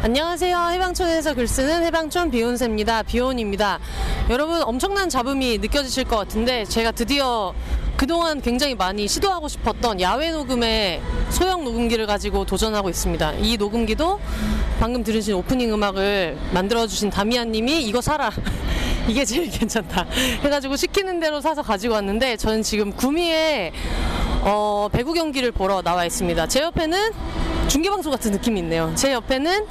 [0.00, 0.56] 안녕하세요.
[0.74, 3.02] 해방촌에서 글 쓰는 해방촌 비욘세입니다.
[3.02, 3.80] 비혼입니다.
[4.30, 7.52] 여러분 엄청난 잡음이 느껴지실 것 같은데 제가 드디어
[7.96, 13.32] 그동안 굉장히 많이 시도하고 싶었던 야외 녹음의 소형 녹음기를 가지고 도전하고 있습니다.
[13.40, 14.20] 이 녹음기도
[14.78, 18.30] 방금 들으신 오프닝 음악을 만들어주신 다미안님이 이거 사라.
[19.08, 20.06] 이게 제일 괜찮다.
[20.44, 23.72] 해가지고 시키는 대로 사서 가지고 왔는데 저는 지금 구미에
[24.42, 26.46] 어, 배구 경기를 보러 나와 있습니다.
[26.46, 27.12] 제 옆에는
[27.68, 28.92] 중계방송 같은 느낌이 있네요.
[28.94, 29.66] 제 옆에는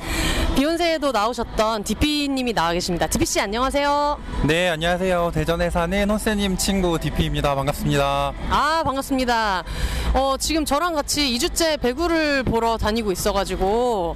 [0.55, 3.07] 비욘세에도 나오셨던 디피님이 나와 계십니다.
[3.07, 4.19] 디피씨 안녕하세요.
[4.45, 5.31] 네, 안녕하세요.
[5.33, 7.55] 대전에 사는 호세님 친구 DP입니다.
[7.55, 8.33] 반갑습니다.
[8.49, 9.63] 아 반갑습니다.
[10.13, 14.15] 어, 지금 저랑 같이 2주째 배구를 보러 다니고 있어가지고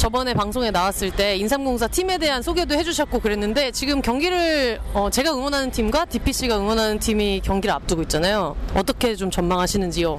[0.00, 5.70] 저번에 방송에 나왔을 때 인삼공사 팀에 대한 소개도 해주셨고 그랬는데 지금 경기를 어, 제가 응원하는
[5.70, 8.56] 팀과 DPC가 응원하는 팀이 경기를 앞두고 있잖아요.
[8.74, 10.18] 어떻게 좀 전망하시는지요?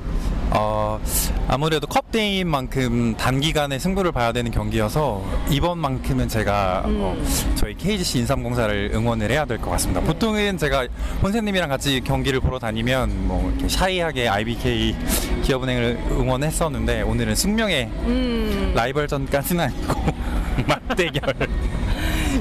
[0.54, 1.00] 어,
[1.48, 7.16] 아무래도 컵대인 만큼 단기간에 승부를 봐야 되는 경기여서 이번만큼은 제가 어,
[7.56, 10.02] 저희 KGC 인삼공사를 응원을 해야 될 것 같습니다.
[10.02, 10.88] 보통은 제가
[11.22, 14.96] 혼세님이랑 같이 경기를 보러 다니면 뭐 이렇게 샤이하게 IBK
[15.44, 20.02] 기업은행을 응원했었는데 오늘은 숙명의 음, 라이벌전까지는 아니고
[20.68, 21.34] 맞대결.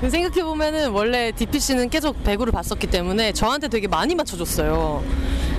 [0.08, 5.02] 생각해 보면은 원래 DPC는 계속 배구를 봤었기 때문에 저한테 되게 많이 맞춰줬어요.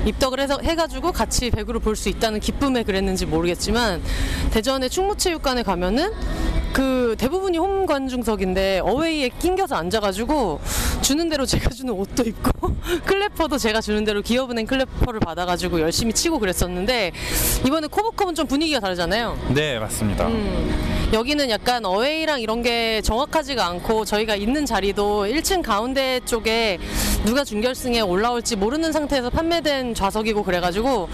[0.05, 4.01] 입덕을 해서 해가지고 같이 배구를 볼 수 있다는 기쁨에 그랬는지 모르겠지만
[4.51, 6.11] 대전의 충무체육관에 가면은
[6.73, 10.61] 그 대부분이 홈 관중석인데 어웨이에 낑겨서 앉아가지고
[11.01, 16.39] 주는 대로 제가 주는 옷도 입고 클래퍼도 제가 주는 대로 기업은행 클래퍼를 받아가지고 열심히 치고
[16.39, 17.11] 그랬었는데
[17.67, 19.37] 이번에 코브컵은 좀 분위기가 다르잖아요.
[19.49, 20.27] 네, 맞습니다.
[20.27, 26.77] 음, 여기는 약간 어웨이랑 이런 게 정확하지가 않고 저희 가 있는 자리도 1층 가운데 쪽에
[27.25, 31.09] 누가 준결승에 올라올지 모르는 상태에서 판매된 좌석이고 그래가지고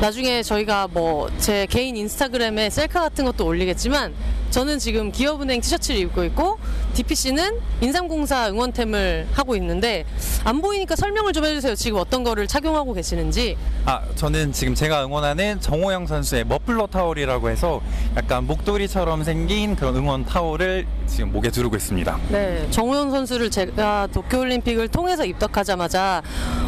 [0.00, 4.14] 나중에 저희가 뭐 제 개인 인스타그램에 셀카 같은 것도 올리겠지만
[4.50, 6.58] 저는 지금 기업은행 티셔츠를 입고 있고
[6.96, 10.06] DPC는 인삼공사 응원템을 하고 있는데
[10.44, 11.74] 안 보이니까 설명을 좀 해주세요.
[11.74, 13.56] 지금 어떤 거를 착용하고 계시는지.
[13.84, 17.82] 아, 저는 지금 제가 응원하는 정호영 선수의 머플러 타올이라고 해서
[18.16, 22.18] 약간 목도리처럼 생긴 그런 응원 타올을 지금 목에 두르고 있습니다.
[22.30, 26.22] 네, 정우영 선수를 제가 도쿄올림픽을 통해서 입덕하자마자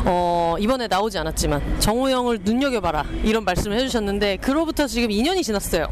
[0.04, 5.86] 어, 이번에 나오지 않았지만 정우영을 눈여겨봐라 이런 말씀을 해주셨는데 그로부터 지금 2년이 지났어요.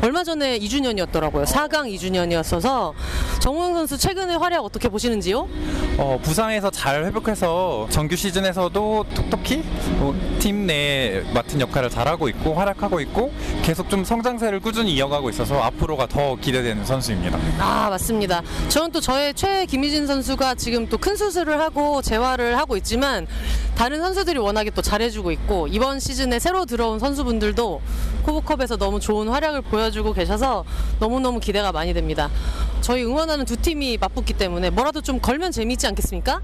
[0.00, 1.44] 얼마 전에 2주년이었더라고요.
[1.44, 2.92] 4강 2주년이었어서
[3.40, 5.48] 정우영 선수 최근의 활약 어떻게 보시는지요?
[5.98, 9.64] 어, 부상에서 잘 회복해서 정규 시즌에서도 톡톡히
[9.98, 13.32] 어, 팀 내에 맡은 역할을 잘하고 있고 활약하고 있고
[13.64, 17.36] 계속 좀 성장세를 꾸준히 이어가고 있어서 앞으로가 더 기대되는 선수입니다.
[17.58, 18.42] 아 맞습니다.
[18.68, 23.26] 저는 또 저의 최 김희진 선수가 지금 또 큰 수술을 하고 재활을 하고 있지만
[23.76, 27.80] 다른 선수들이 워낙에 또 잘해주고 있고 이번 시즌에 새로 들어온 선수분들도
[28.24, 30.64] 코브컵에서 너무 좋은 활약을 보여 주고 계셔서
[31.00, 32.30] 너무너무 기대가 많이 됩니다.
[32.80, 36.40] 저희 응원하는 두 팀이 맞붙기 때문에 뭐라도 좀 걸면 재미있지 않겠습니까?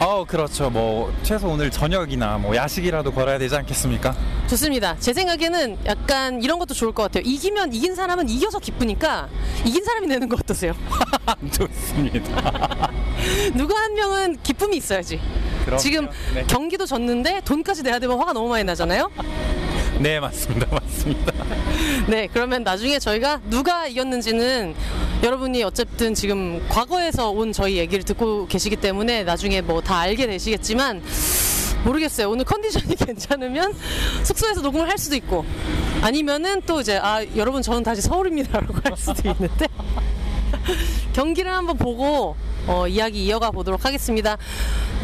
[0.00, 0.70] 어, 그렇죠.
[0.70, 4.14] 뭐 최소 오늘 저녁이나 뭐 야식이라도 걸어야 되지 않겠습니까?
[4.48, 4.96] 좋습니다.
[4.98, 7.22] 제 생각에는 약간 이런 것도 좋을 것 같아요.
[7.24, 9.28] 이기면 이긴 사람은 이겨서 기쁘니까
[9.64, 10.74] 이긴 사람이 내는 거 어떠세요?
[11.52, 12.90] 좋습니다.
[13.54, 15.20] 누가 한 명은 기쁨이 있어야지.
[15.64, 15.80] 그럼요.
[15.80, 16.44] 지금 네.
[16.46, 19.10] 경기도 졌는데 돈까지 내야 되면 화가 너무 많이 나잖아요.
[20.00, 20.66] 네, 맞습니다.
[20.70, 21.32] 맞습니다.
[22.08, 24.74] 네, 그러면 나중에 저희가 누가 이겼는지는
[25.22, 31.02] 여러분이 어쨌든 지금 과거에서 온 저희 얘기를 듣고 계시기 때문에 나중에 뭐 다 알게 되시겠지만
[31.84, 32.30] 모르겠어요.
[32.30, 33.74] 오늘 컨디션이 괜찮으면
[34.22, 35.44] 숙소에서 녹음을 할 수도 있고
[36.02, 39.66] 아니면은 또 이제 아 여러분 저는 다시 서울입니다라고 할 수도 있는데
[41.12, 44.36] 경기를 한번 보고 어, 이야기 이어가 보도록 하겠습니다.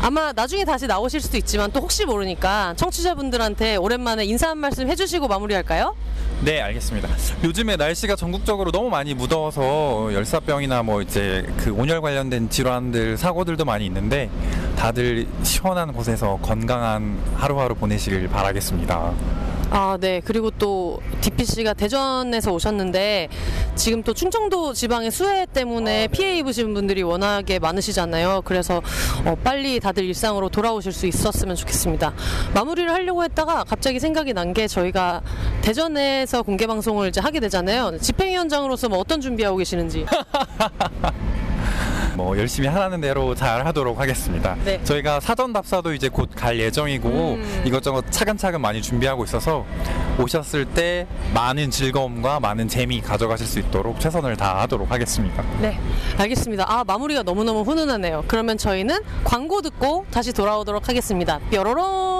[0.03, 5.29] 아마 나중에 다시 나오실 수도 있지만 또 혹시 모르니까 청취자분들한테 오랜만에 인사 한 말씀 해주시고
[5.29, 5.95] 마무리할까요?
[6.43, 7.09] 네, 알겠습니다.
[7.45, 13.85] 요즘에 날씨가 전국적으로 너무 많이 무더워서 열사병이나 뭐 이제 그 온열 관련된 질환들 사고들도 많이
[13.85, 14.31] 있는데
[14.77, 19.13] 다들 시원한 곳에서 건강한 하루하루 보내시길 바라겠습니다.
[19.73, 20.21] 아, 네.
[20.25, 23.29] 그리고 또 DPC가 대전에서 오셨는데
[23.77, 28.43] 지금 또 충청도 지방의 수해 때문에 피해 입으신 분들이 워낙에 많으시잖아요.
[28.45, 28.83] 그래서
[29.25, 32.13] 어, 빨리 다들 일상으로 돌아오실 수 있었으면 좋겠습니다.
[32.55, 35.23] 마무리를 하려고 했다가 갑자기 생각이 난 게 저희가
[35.63, 37.97] 대전에서 공개 방송을 이제 하게 되잖아요.
[38.01, 40.05] 집행 위원장으로서 뭐 어떤 준비하고 계시는지.
[42.21, 44.55] 뭐 열심히 하라는 대로 잘 하도록 하겠습니다.
[44.65, 44.79] 네.
[44.85, 47.63] 저희가 사전 답사도 이제 곧 갈 예정이고 음.
[47.65, 49.65] 이것저것 차근차근 많이 준비하고 있어서
[50.19, 55.43] 오셨을 때 많은 즐거움과 많은 재미 가져가실 수 있도록 최선을 다하도록 하겠습니다.
[55.61, 55.79] 네,
[56.19, 56.67] 알겠습니다.
[56.69, 58.25] 아, 마무리가 너무너무 훈훈하네요.
[58.29, 61.39] 그러면 저희는 광고 듣고 다시 돌아오도록 하겠습니다.
[61.51, 62.20] 뾰로롱!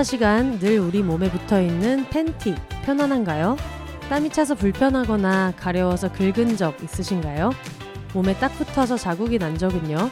[0.00, 2.54] 24시간 늘 우리 몸에 붙어 있는 팬티
[2.84, 3.56] 편안한가요?
[4.08, 7.50] 땀이 차서 불편하거나 가려워서 긁은 적 있으신가요?
[8.14, 10.10] 몸에 딱 붙어서 자국이 난 적은요?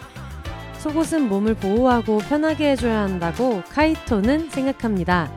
[0.78, 5.32] 속옷은 몸을 보호하고 편하게 해줘야 한다고 카이토는 생각합니다.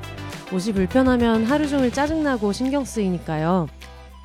[0.52, 3.68] 옷이 불편하면 하루 종일 짜증나고 신경 쓰이니까요.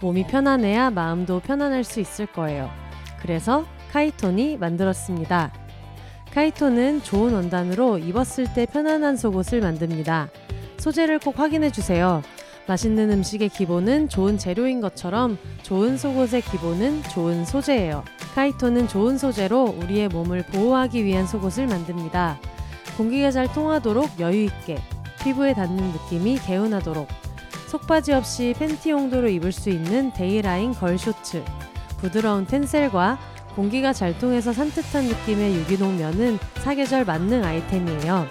[0.03, 2.71] 몸이 편안해야 마음도 편안할 수 있을 거예요.
[3.23, 5.66] 그래서 카이톤이 만들었습니다.
[6.37, 10.29] 카이토는 좋은 원단으로 입었을 때 편안한 속옷을 만듭니다.
[10.77, 12.21] 소재를 꼭 확인해 주세요.
[12.67, 18.05] 맛있는 음식의 기본은 좋은 재료인 것처럼 좋은 속옷의 기본은 좋은 소재예요.
[18.35, 22.39] 카이토는 좋은 소재로 우리의 몸을 보호하기 위한 속옷을 만듭니다.
[22.99, 24.77] 공기가 잘 통하도록 여유 있게,
[25.23, 27.09] 피부에 닿는 느낌이 개운하도록,
[27.69, 31.43] 속바지 없이 팬티 용도로 입을 수 있는 데이라인 걸 쇼츠,
[31.97, 38.29] 부드러운 텐셀과 공기가 잘 통해서 산뜻한 느낌의 유기농 면은 사계절 만능 아이템이에요.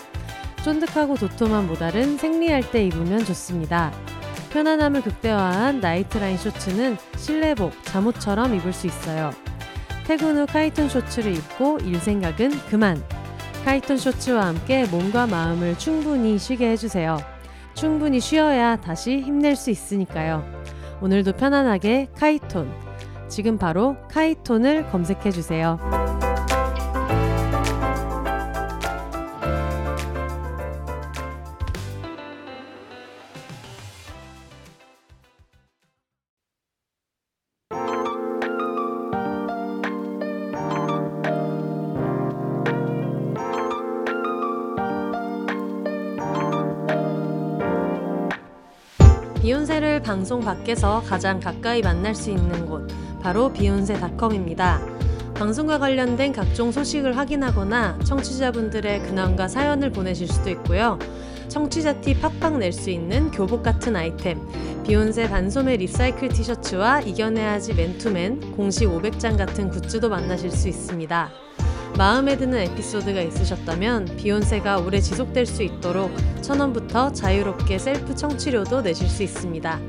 [0.64, 3.92] 쫀득하고 도톰한 모달은 생리할 때 입으면 좋습니다.
[4.52, 9.32] 편안함을 극대화한 나이트라인 쇼츠는 실내복, 잠옷처럼 입을 수 있어요.
[10.06, 13.04] 퇴근 후 카이톤 쇼츠를 입고 일 생각은 그만.
[13.66, 17.18] 카이톤 쇼츠와 함께 몸과 마음을 충분히 쉬게 해주세요.
[17.74, 20.46] 충분히 쉬어야 다시 힘낼 수 있으니까요.
[21.02, 22.85] 오늘도 편안하게 카이톤.
[23.36, 25.78] 지금 바로 카이톤을 검색해 주세요.
[49.42, 54.80] 비혼세를 방송 밖에서 가장 가까이 만날 수 있는 곳 바로 비혼세닷컴입니다.
[55.34, 61.00] 방송과 관련된 각종 소식을 확인하거나 청취자분들의 근황과 사연을 보내실 수도 있고요.
[61.48, 64.40] 청취자 티 팍팍 낼 수 있는 교복 같은 아이템,
[64.84, 71.32] 비혼세 반소매 recycle 티셔츠와 이겨내야지 맨투맨 공식 500장 같은 굿즈도 만나실 수 있습니다.
[71.98, 76.12] 마음에 드는 에피소드가 있으셨다면 비혼세가 오래 지속될 수 있도록
[76.44, 79.80] 천원부터 자유롭게 셀프 청취료도 내실 수 있습니다.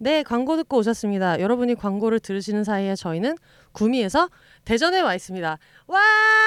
[0.08, 1.38] 네, 광고 듣고 오셨습니다.
[1.38, 3.36] 여러분이 광고를 들으시는 사이에 저희는
[3.72, 4.30] 구미에서
[4.64, 5.58] 대전에 와 있습니다.
[5.86, 6.00] 와!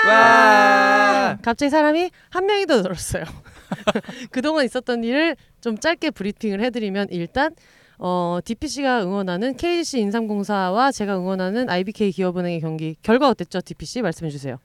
[0.07, 1.37] 와!
[1.43, 3.23] 갑자기 사람이 한 명이 더 늘었어요.
[4.31, 7.53] 그동안 있었던 일을 좀 짧게 브리핑을 해드리면 일단
[7.99, 14.57] 어, DPC가 응원하는 KC 인삼공사와 제가 응원하는 IBK 기업은행의 경기 결과 어땠죠, DPC 말씀해 주세요.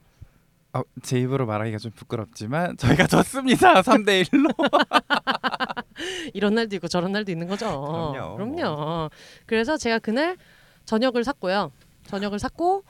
[0.73, 3.83] 어, 제 입으로 말하기가 좀 부끄럽지만 저희가 졌습니다.
[3.83, 4.49] 3대 1로.
[6.33, 7.65] 이런 날도 있고 저런 날도 있는 거죠.
[8.13, 8.35] 그럼요.
[8.35, 9.09] 그럼요.
[9.45, 10.37] 그래서 제가 그날
[10.85, 11.71] 저녁을 샀고요.
[12.05, 12.83] 저녁을 샀고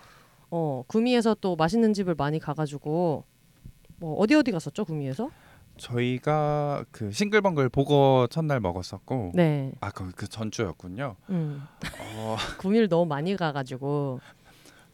[0.50, 3.24] 어, 구미에서 또 맛있는 집을 많이 가가지고
[4.00, 5.30] 뭐 어디 어디 갔었죠, 구미에서?
[5.78, 9.72] 저희가 그 싱글벙글 보거 첫날 먹었었고 네.
[9.80, 11.16] 아그 그 전주였군요.
[11.30, 11.64] 음.
[12.00, 14.20] 어, 구미를 너무 많이 가가지고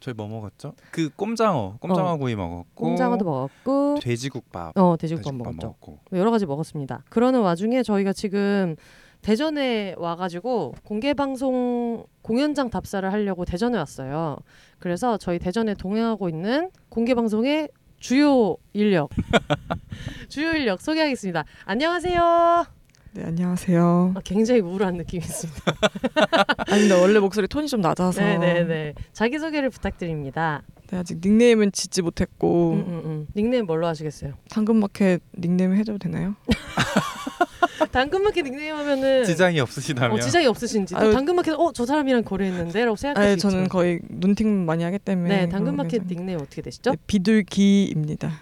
[0.04, 0.74] 저희 뭐 먹었죠?
[0.90, 5.66] 그 꼼장어, 꼼장어 구이 먹었고 꽁장어도 먹었고 돼지국밥, 어 돼지국밥 돼지국밥 먹었죠.
[5.66, 7.04] 먹었고 여러 가지 먹었습니다.
[7.08, 8.76] 그러는 와중에 저희가 지금
[9.22, 14.36] 대전에 와가지고 공개 방송 공연장 답사를 하려고 대전에 왔어요.
[14.78, 19.08] 그래서 저희 대전에 동행하고 있는 공개 방송의 주요 인력,
[20.28, 21.46] 주요 인력 소개하겠습니다.
[21.64, 22.66] 안녕하세요.
[23.14, 24.14] 네 안녕하세요.
[24.16, 25.62] 아, 굉장히 우울한 느낌이 있습니다.
[26.66, 28.94] 아니 근데 원래 목소리 톤이 좀 낮아서 네네네.
[29.12, 30.62] 자기 소개를 부탁드립니다.
[30.90, 33.26] 네, 아직 닉네임은 짓지 못했고 음, 음, 음.
[33.36, 34.34] 닉네임 뭘로 하시겠어요?
[34.50, 36.34] 당근마켓 닉네임 해줘도 되나요?
[37.92, 41.12] 당근마켓 닉네임 하면은 지장이 없으시다면 어, 지장이 없으신지 또 아유.
[41.12, 43.68] 당근마켓 어 저 사람이랑 거래했는데라고 생각할 아니 수 저는 있죠.
[43.70, 46.02] 거의 눈팅 많이 하기 때문에 네, 당근마켓.
[46.08, 46.90] 닉네임 어떻게 되시죠?
[46.90, 48.32] 네, 비둘기입니다.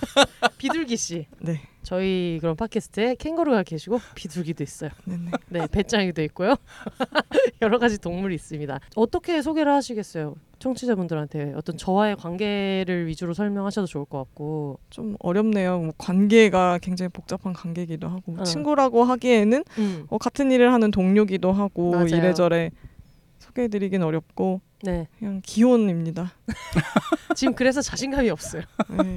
[0.58, 1.26] 비둘기 씨.
[1.40, 4.90] 네, 저희 그런 팟캐스트에 캥거루가 계시고 비둘기도 있어요.
[5.06, 5.30] 네네.
[5.48, 6.54] 네, 배짱이도 있고요.
[7.62, 8.80] 여러 가지 동물이 있습니다.
[8.96, 10.34] 어떻게 소개를 하시겠어요?
[10.58, 14.78] 청취자분들한테 어떤 저와의 관계를 위주로 설명하셔도 좋을 것 같고.
[14.90, 15.78] 좀 어렵네요.
[15.78, 18.44] 뭐 관계가 굉장히 복잡한 관계이기도 하고 어.
[18.44, 20.06] 친구라고 하기에는 음.
[20.10, 22.06] 어, 같은 일을 하는 동료기도 하고 맞아요.
[22.06, 22.70] 이래저래
[23.38, 25.06] 소개해드리긴 어렵고 네.
[25.18, 26.32] 그냥 기혼입니다.
[27.36, 28.62] 지금 그래서 자신감이 없어요.
[28.90, 29.14] 네,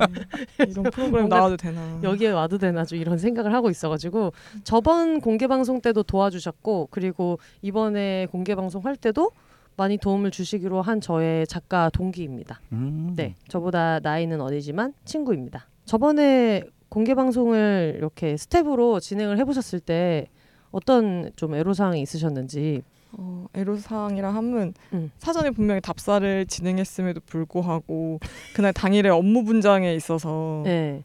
[0.68, 2.00] 이런 프로그램 나와도 되나?
[2.04, 8.28] 여기에 와도 되나 좀 이런 생각을 하고 있어가지고 저번 공개 방송 때도 도와주셨고 그리고 이번에
[8.32, 9.32] 공개 방송 할 때도
[9.76, 12.62] 많이 도움을 주시기로 한 저의 작가 동기입니다.
[12.74, 13.14] 음.
[13.16, 15.68] 네, 저보다 나이는 어리지만 친구입니다.
[15.86, 20.28] 저번에 공개 방송을 이렇게 스텝으로 진행을 해보셨을 때
[20.72, 22.84] 어떤 좀 애로사항이 있으셨는지.
[23.14, 25.12] 어, 애로사항이라 함은 음.
[25.20, 28.20] 사전에 분명히 답사를 진행했음에도 불구하고
[28.54, 31.04] 그날 당일에 업무 분장에 있어서 네,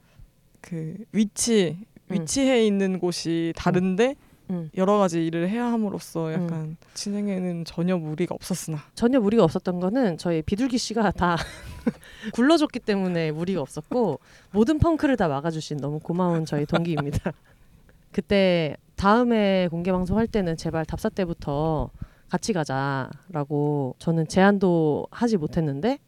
[0.61, 1.77] 그 위치
[2.11, 2.15] 음.
[2.15, 4.15] 위치해 있는 곳이 다른데
[4.51, 4.71] 음.
[4.77, 10.41] 여러 가지 일을 해야 함으로써 약간 진행에는 전혀 무리가 없었으나 전혀 무리가 없었던 거는 저희
[10.41, 11.37] 비둘기 씨가 다
[12.33, 14.21] 굴러줬기 때문에 무리가 없었고
[14.53, 17.33] 모든 펑크를 다 막아주신 너무 고마운 저희 동기입니다.
[18.13, 21.91] 그때 다음에 공개 방송 할 때는 제발 답사 때부터
[22.29, 25.99] 같이 가자라고 저는 제안도 하지 못했는데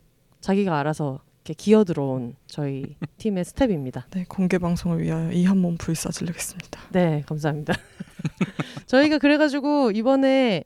[0.41, 4.07] 자기가 알아서 이렇게 기어 들어온 저희 팀의 스텝입니다.
[4.11, 6.81] 네 공개 방송을 위하여 이 한 몸 불사질르겠습니다.
[6.93, 7.75] 네, 감사합니다.
[8.87, 10.65] 저희가 그래가지고 이번에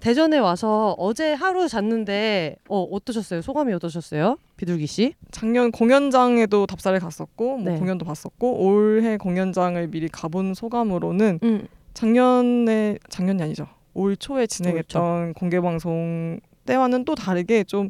[0.00, 3.40] 대전에 와서 어제 하루 잤는데 어 어떠셨어요?
[3.42, 4.36] 소감이 어떠셨어요?
[4.56, 5.14] 비둘기 씨?
[5.30, 7.78] 작년 공연장에도 답사를 갔었고 뭐 네.
[7.78, 13.66] 공연도 봤었고 올해 공연장을 미리 가본 소감으로는 음, 작년에 작년이 아니죠.
[13.94, 17.88] 올 초에 진행했던 공개 방송 때와는 또 다르게 좀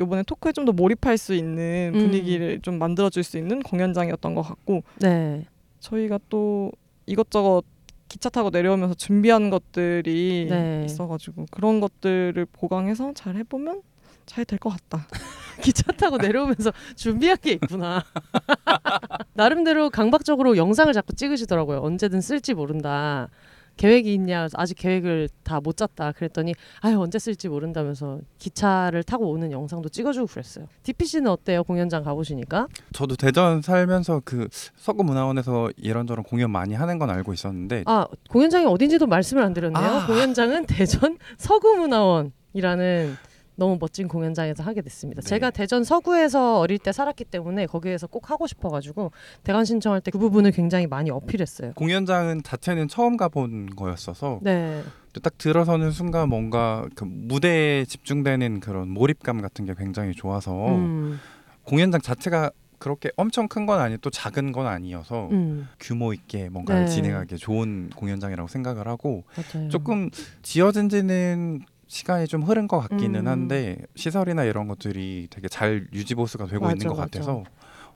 [0.00, 1.98] 요번에 토크에 좀 더 몰입할 수 있는 음.
[2.00, 5.46] 분위기를 좀 만들어 줄 수 있는 공연장이었던 것 같고 네,
[5.80, 6.70] 저희가 또
[7.06, 7.64] 이것저것
[8.10, 10.82] 기차 타고 내려오면서 준비한 것들이 네.
[10.84, 13.82] 있어가지고 그런 것들을 보강해서 잘 해보면
[14.26, 15.06] 잘 될 것 같다.
[15.62, 18.04] 기차 타고 내려오면서 준비한 게 있구나.
[19.34, 21.80] 나름대로 강박적으로 영상을 자꾸 찍으시더라고요.
[21.82, 23.28] 언제든 쓸지 모른다.
[23.80, 24.46] 계획이 있냐?
[24.54, 26.12] 아직 계획을 다 못 짰다.
[26.12, 30.66] 그랬더니 아유 언제 쓸지 모른다면서 기차를 타고 오는 영상도 찍어주고 그랬어요.
[30.82, 31.64] DP 씨는 어때요?
[31.64, 32.66] 공연장 가보시니까?
[32.92, 39.06] 저도 대전 살면서 그 서구문화원에서 이런저런 공연 많이 하는 건 알고 있었는데 아 공연장이 어딘지도
[39.06, 39.82] 말씀을 안 드렸네요.
[39.82, 40.06] 아.
[40.06, 43.16] 공연장은 대전 서구문화원이라는
[43.60, 45.20] 너무 멋진 공연장에서 하게 됐습니다.
[45.20, 45.28] 네.
[45.28, 49.12] 제가 대전 서구에서 어릴 때 살았기 때문에 거기에서 꼭 하고 싶어가지고
[49.44, 51.74] 대관 신청할 때 그 부분을 굉장히 많이 어필했어요.
[51.74, 54.82] 공연장은 자체는 처음 가본 거였어서 네,
[55.22, 61.20] 딱 들어서는 순간 뭔가 그 무대에 집중되는 그런 몰입감 같은 게 굉장히 좋아서 음,
[61.64, 66.86] 공연장 자체가 그렇게 엄청 큰 건 아니고 또 작은 건 아니어서 음, 규모 있게 뭔가를
[66.86, 66.90] 네.
[66.90, 69.68] 진행하기 좋은 공연장이라고 생각을 하고 맞아요.
[69.68, 70.08] 조금
[70.42, 71.60] 지어진 지는
[71.90, 73.26] 시간이 좀 흐른 것 같기는 음.
[73.26, 77.02] 한데 시설이나 이런 것들이 되게 잘 유지 보수가 되고 맞아, 있는 것 맞아.
[77.06, 77.42] 같아서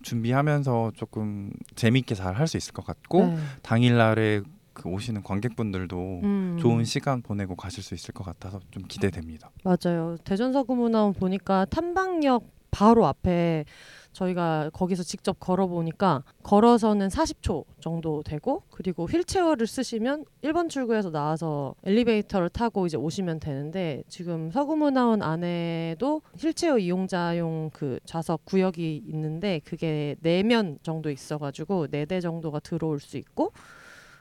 [0.03, 3.37] 준비하면서 조금 재밌게 잘 할 수 있을 것 같고 네.
[3.63, 6.59] 당일날에 그 오시는 관객분들도 음.
[6.61, 9.51] 좋은 시간 보내고 가실 수 있을 것 같아서 좀 기대됩니다.
[9.63, 10.17] 맞아요.
[10.25, 13.65] 대전 서구문화원 보니까 탐방역 바로 앞에
[14.14, 21.75] 저희가 거기서 직접 걸어 보니까 걸어서는 40초 정도 되고 그리고 휠체어를 쓰시면 1번 출구에서 나와서
[21.85, 30.16] 엘리베이터를 타고 이제 오시면 되는데 지금 서구문화원 안에도 휠체어 이용자용 그 좌석 구역이 있는데 그게
[30.21, 33.52] 네면 정도 있어가지고 네대 정도가 들어올 수 있고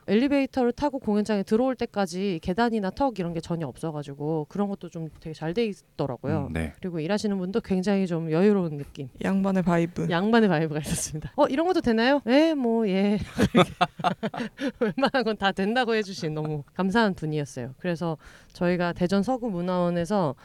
[0.08, 5.34] 엘리베이터를 타고 공연장에 들어올 때까지 계단이나 턱 이런 게 전혀 없어가지고 그런 것도 좀 되게
[5.34, 6.48] 잘 돼 있더라고요.
[6.48, 6.74] 음, 네.
[6.82, 10.08] 그리고 일하시는 분도 굉장히 좀 여유로운 느낌, 양반의 vibe.
[10.10, 11.32] 양반의 vibe가 있었습니다.
[11.36, 12.22] 어 이런 것도 되나요?
[12.26, 13.20] 네, 뭐 예.
[14.80, 17.74] 웬만한 건 다 된다고 해주신 너무 감사한 분이었어요.
[17.80, 18.18] 그래서
[18.54, 20.36] 저희가 대전 서구 문화원에서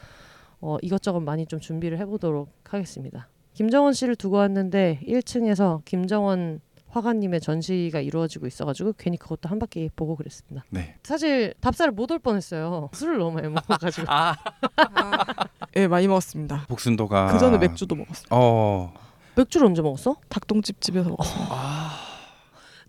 [0.61, 3.29] 어, 이것저것 많이 좀 준비를 해보도록 하겠습니다.
[3.53, 10.15] 김정원 씨를 두고 왔는데 1층에서 김정원 화가님의 전시가 이루어지고 있어가지고 괜히 그것도 한 바퀴 보고
[10.15, 10.65] 그랬습니다.
[10.69, 10.95] 네.
[11.03, 12.89] 사실 답사를 못 올 뻔했어요.
[12.93, 14.07] 술을 너무 많이 먹어가지고.
[14.09, 14.35] 아
[15.75, 16.65] 예, 많이 먹었습니다.
[16.67, 18.25] 복순도가 그 전에 맥주도 먹었어요.
[18.31, 18.93] 어.
[19.35, 20.15] 맥주를 언제 먹었어?
[20.29, 21.47] 닭똥집 집에서 먹었어요.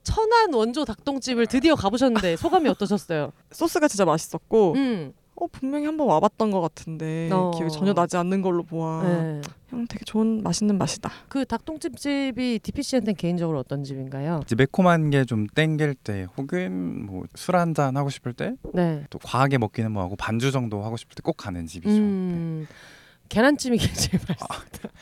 [0.02, 3.32] 천안 원조 닭똥집을 드디어 가보셨는데 소감이 어떠셨어요?
[3.52, 7.50] 소스가 진짜 맛있었고, 음, 어 분명히 한번 와봤던 것 같은데 어.
[7.56, 9.02] 기억이 전혀 나지 않는 걸로 보아.
[9.04, 9.40] 네.
[9.70, 11.10] 그냥 되게 좋은 맛있는 맛이다.
[11.28, 14.40] 그 닭똥집 집이 DP 씨한테는 개인적으로 어떤 집인가요?
[14.44, 18.70] 이제 매콤한 게 좀 땡길 때 혹은 뭐 술 한 잔 하고 싶을 때 또
[18.74, 19.04] 네.
[19.22, 21.90] 과하게 먹기는 뭐하고 반주 정도 하고 싶을 때 꼭 가는 집이죠.
[21.92, 21.98] 네.
[21.98, 22.66] 음,
[23.30, 24.46] 계란찜이 굉장히 맛있어.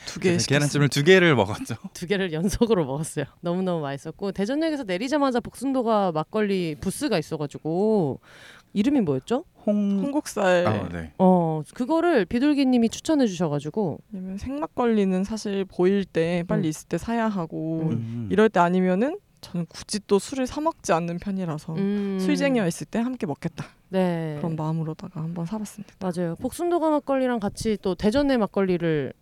[0.05, 0.29] 두 개.
[0.29, 0.59] 그래서 시켰어요.
[0.59, 1.75] 계란찜을 두 개를 먹었죠.
[1.93, 3.25] 두 개를 연속으로 먹었어요.
[3.41, 8.19] 너무 너무 맛있었고 대전역에서 내리자마자 복순도가 막걸리 부스가 있어가지고
[8.73, 9.45] 이름이 뭐였죠?
[9.69, 9.99] 홍.
[10.03, 10.67] 홍국살.
[10.67, 11.13] 아, 네.
[11.17, 16.69] 어 그거를 비둘기님이 추천해 주셔가지고 왜냐면 생막걸리는 사실 보일 때 빨리 음.
[16.69, 18.27] 있을 때 사야 하고 음.
[18.31, 22.99] 이럴 때 아니면은 저는 굳이 또 술을 사 먹지 않는 편이라서 음, 술쟁이가 있을 때
[22.99, 25.95] 함께 먹겠다 네 그런 마음으로다가 한번 사봤습니다.
[25.99, 26.35] 맞아요.
[26.41, 29.13] 복순도가 막걸리랑 같이 또 대전의 막걸리를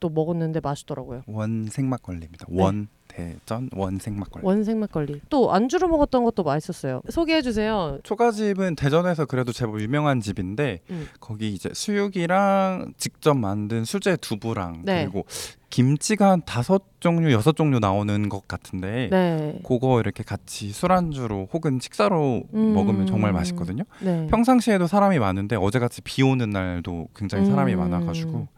[0.00, 1.22] 또 먹었는데 맛있더라고요.
[1.26, 2.46] 원 생 막걸리입니다.
[2.48, 2.62] 네.
[2.62, 4.46] 원 대전 원생 막걸리.
[4.46, 5.20] 원생 막걸리.
[5.28, 7.02] 또 안주로 먹었던 것도 맛있었어요.
[7.08, 7.98] 소개해 주세요.
[8.04, 11.08] 초가집은 대전에서 그래도 제법 유명한 집인데 음.
[11.18, 15.02] 거기 이제 수육이랑 직접 만든 수제 두부랑 네.
[15.04, 15.24] 그리고
[15.70, 19.60] 김치가 한 다섯 종류 여섯 종류 나오는 것 같은데 네.
[19.64, 22.74] 그거 이렇게 같이 술안주로 혹은 식사로 음.
[22.74, 23.84] 먹으면 정말 맛있거든요.
[24.00, 24.26] 네.
[24.28, 27.78] 평상시에도 사람이 많은데 어제같이 비 오는 날도 굉장히 사람이 음.
[27.78, 28.48] 많아가지고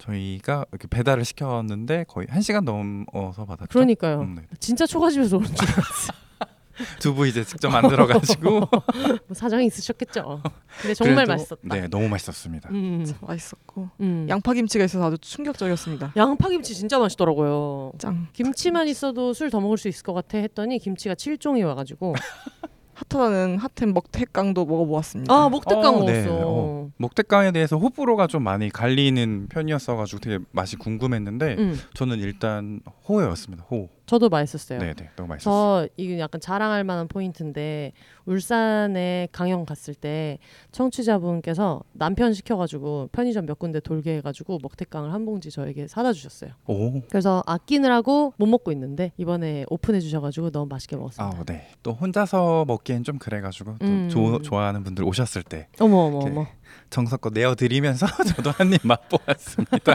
[0.00, 3.68] 저희가 이렇게 배달을 시켰는데 거의 한 시간 넘어서 받았죠.
[3.70, 4.20] 그러니까요.
[4.22, 4.42] 음, 네.
[4.58, 6.20] 진짜 초가집에서 오는 줄 알았어요.
[6.98, 8.60] 두부 이제 직접 만들어 가지고
[9.28, 10.40] 뭐 사정이 있으셨겠죠.
[10.80, 11.60] 근데 정말 그래도- 맛있었다.
[11.64, 12.70] 네, 너무 맛있었습니다.
[12.70, 13.04] 음.
[13.20, 14.26] 맛있었고 음.
[14.30, 16.14] 양파 김치가 있어서 아주 충격적이었습니다.
[16.16, 17.92] 양파 김치 진짜 맛있더라고요.
[17.98, 22.14] 짱 김치만 있어도 술 더 먹을 수 있을 것 같아 했더니 김치가 7종이 와가지고
[23.08, 25.32] 핫하다는 핫템 먹태깡도 먹어보았습니다.
[25.32, 26.12] 아 목대깡 어, 먹었어.
[26.12, 26.28] 네.
[26.28, 26.90] 어.
[26.98, 33.64] 목대깡에 대해서 호불호가 좀 많이 갈리는 편이었어가지고 되게 맛이 궁금했는데 음, 저는 일단 호였습니다.
[33.70, 33.88] 호.
[34.10, 34.80] 저도 맛있었어요.
[34.80, 35.86] 네, 네, 너무 맛있었어요.
[35.86, 37.92] 저 이거 약간 자랑할 만한 포인트인데
[38.26, 40.38] 울산에 강연 갔을 때
[40.72, 46.50] 청취자분께서 남편 시켜가지고 편의점 몇 군데 돌게 해가지고 먹태깡을 한 봉지 저에게 사다 주셨어요.
[46.66, 47.00] 오.
[47.02, 51.38] 그래서 아끼느라고 못 먹고 있는데 이번에 오픈해 주셔가지고 너무 맛있게 먹었습니다.
[51.38, 51.68] 아, 네.
[51.84, 54.08] 또 혼자서 먹기엔 좀 그래가지고 또 음.
[54.10, 56.46] 조- 좋아하는 분들 오셨을 때 어머 어머 어머.
[56.90, 59.94] 정성껏 내어드리면서 저도 한 입 맛보았습니다.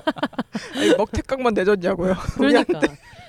[0.78, 2.14] 아니, 먹태깡만 내줬냐고요.
[2.36, 2.80] 그러니까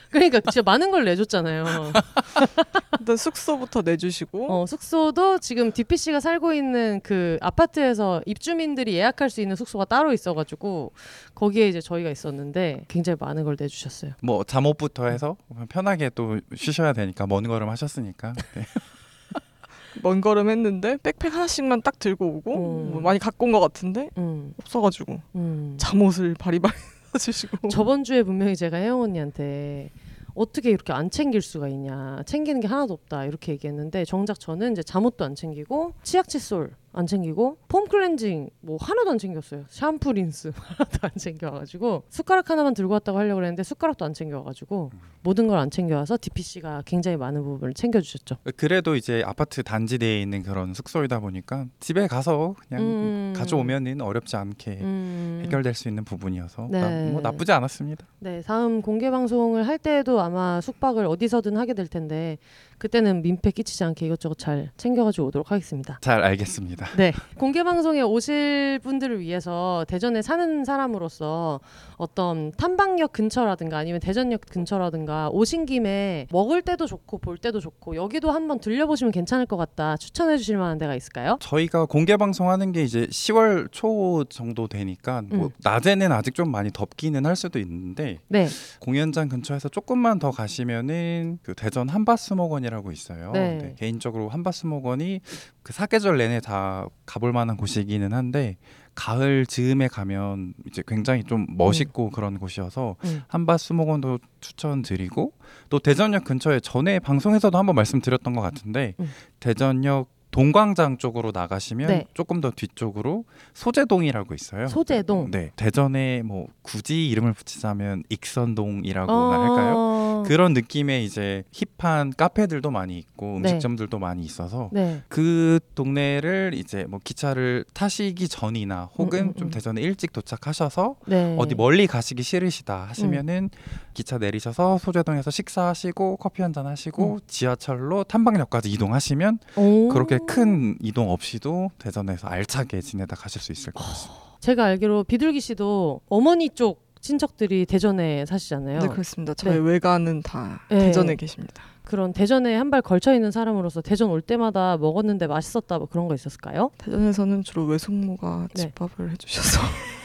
[0.11, 1.65] 그러니까 진짜 많은 걸 내줬잖아요.
[3.01, 9.41] 일단 숙소부터 내주시고 어, 숙소도 지금 DP 씨가 살고 있는 그 아파트에서 입주민들이 예약할 수
[9.41, 10.93] 있는 숙소가 따로 있어가지고
[11.35, 14.13] 거기에 이제 저희가 있었는데 굉장히 많은 걸 내주셨어요.
[14.23, 15.37] 뭐 잠옷부터 해서
[15.69, 18.63] 편하게 또 쉬셔야 되니까 먼 걸음 하셨으니까 네.
[20.03, 22.91] 먼 걸음 했는데 백팩 하나씩만 딱 들고 오고 음.
[22.93, 25.77] 뭐 많이 갖고 온 것 같은데 음, 없어가지고 음.
[25.79, 26.75] 잠옷을 바리바리
[27.19, 27.69] 사주시고.
[27.69, 29.91] 저번 주에 분명히 제가 혜영 언니한테
[30.35, 34.83] 어떻게 이렇게 안 챙길 수가 있냐 챙기는 게 하나도 없다 이렇게 얘기했는데 정작 저는 이제
[34.83, 40.53] 잠옷도 안 챙기고 치약 칫솔 안 챙기고 폼 클렌징 뭐 하나도 안 챙겼어요 샴푸 린스
[40.57, 44.91] 하나도 안 챙겨와가지고 숟가락 하나만 들고 왔다고 하려고 했는데 숟가락도 안 챙겨와가지고
[45.23, 50.21] 모든 걸 안 챙겨와서 DP 씨가 굉장히 많은 부분을 챙겨주셨죠 그래도 이제 아파트 단지 내에
[50.21, 53.33] 있는 그런 숙소이다 보니까 집에 가서 그냥 음.
[53.37, 55.41] 가져오면은 어렵지 않게 음.
[55.45, 56.81] 해결될 수 있는 부분이어서 네.
[56.81, 58.07] 나, 뭐 나쁘지 않았습니다.
[58.21, 62.39] 네, 다음 공개 방송을 할 때에도 아마 숙박을 어디서든 하게 될 텐데
[62.79, 65.99] 그때는 민폐 끼치지 않게 이것저것 잘 챙겨가지고 오도록 하겠습니다.
[66.03, 66.87] 잘 알겠습니다.
[66.97, 67.13] 네.
[67.39, 71.61] 공개 방송에 오실 분들을 위해서 대전에 사는 사람으로서
[71.97, 78.31] 어떤 탐방역 근처라든가 아니면 대전역 근처라든가 오신 김에 먹을 때도 좋고 볼 때도 좋고 여기도
[78.31, 81.39] 한번 들려보시면 괜찮을 것 같다 추천해 주실 만한 데가 있을까요?
[81.41, 85.51] 저희가 공개 방송하는 게 이제 10월 초 정도 되니까 뭐 음.
[85.63, 88.49] 낮에는 아직 좀 많이 덥기는 할 수도 있는데 네.
[88.81, 93.33] 공연장 근처에서 조금만 더 가시면은 그 대전 한바스목원 이라고 있어요.
[93.33, 93.59] 네.
[93.59, 95.21] 네, 개인적으로 한바스목원이
[95.63, 98.57] 그 사계절 내내 다 가볼 만한 곳이기는 한데
[98.95, 103.23] 가을 즈음에 가면 이제 굉장히 좀 멋있고 그런 곳이어서 음.
[103.29, 105.33] 한바스목원도 추천드리고
[105.69, 109.11] 또 대전역 근처에 전에 방송에서도 한번 말씀드렸던 것 같은데 음.
[109.39, 112.07] 대전역 동광장 쪽으로 나가시면 네.
[112.13, 114.67] 조금 더 뒤쪽으로 소재동이라고 있어요.
[114.69, 115.31] 소재동.
[115.31, 119.31] 네, 대전에 뭐 굳이 이름을 붙이자면 익선동이라고 어...
[119.31, 120.23] 할까요?
[120.27, 123.51] 그런 느낌의 이제 힙한 카페들도 많이 있고 네.
[123.51, 125.03] 음식점들도 많이 있어서 네.
[125.09, 129.51] 그 동네를 이제 뭐 기차를 타시기 전이나 혹은 음, 음, 좀 음.
[129.51, 131.37] 대전에 일찍 도착하셔서 네.
[131.39, 133.51] 어디 멀리 가시기 싫으시다 하시면은
[133.95, 137.19] 기차 내리셔서 소재동에서 식사하시고 커피 한 잔 하시고 음.
[137.27, 139.89] 지하철로 탐방역까지 이동하시면 오.
[139.89, 144.21] 그렇게 큰 이동 없이도 대전에서 알차게 지내다 가실 수 있을 것 같습니다.
[144.41, 148.81] 제가 알기로 비둘기 씨도 어머니 쪽 친척들이 대전에 사시잖아요.
[148.81, 149.35] 네 그렇습니다.
[149.35, 149.61] 저희 네.
[149.61, 150.79] 외가는 다 네.
[150.87, 151.63] 대전에 계십니다.
[151.85, 156.15] 그런 대전에 한 발 걸쳐 있는 사람으로서 대전 올 때마다 먹었는데 맛있었다 뭐 그런 거
[156.15, 156.71] 있었을까요?
[156.79, 158.63] 대전에서는 주로 외숙모가 네.
[158.63, 159.61] 집밥을 해주셔서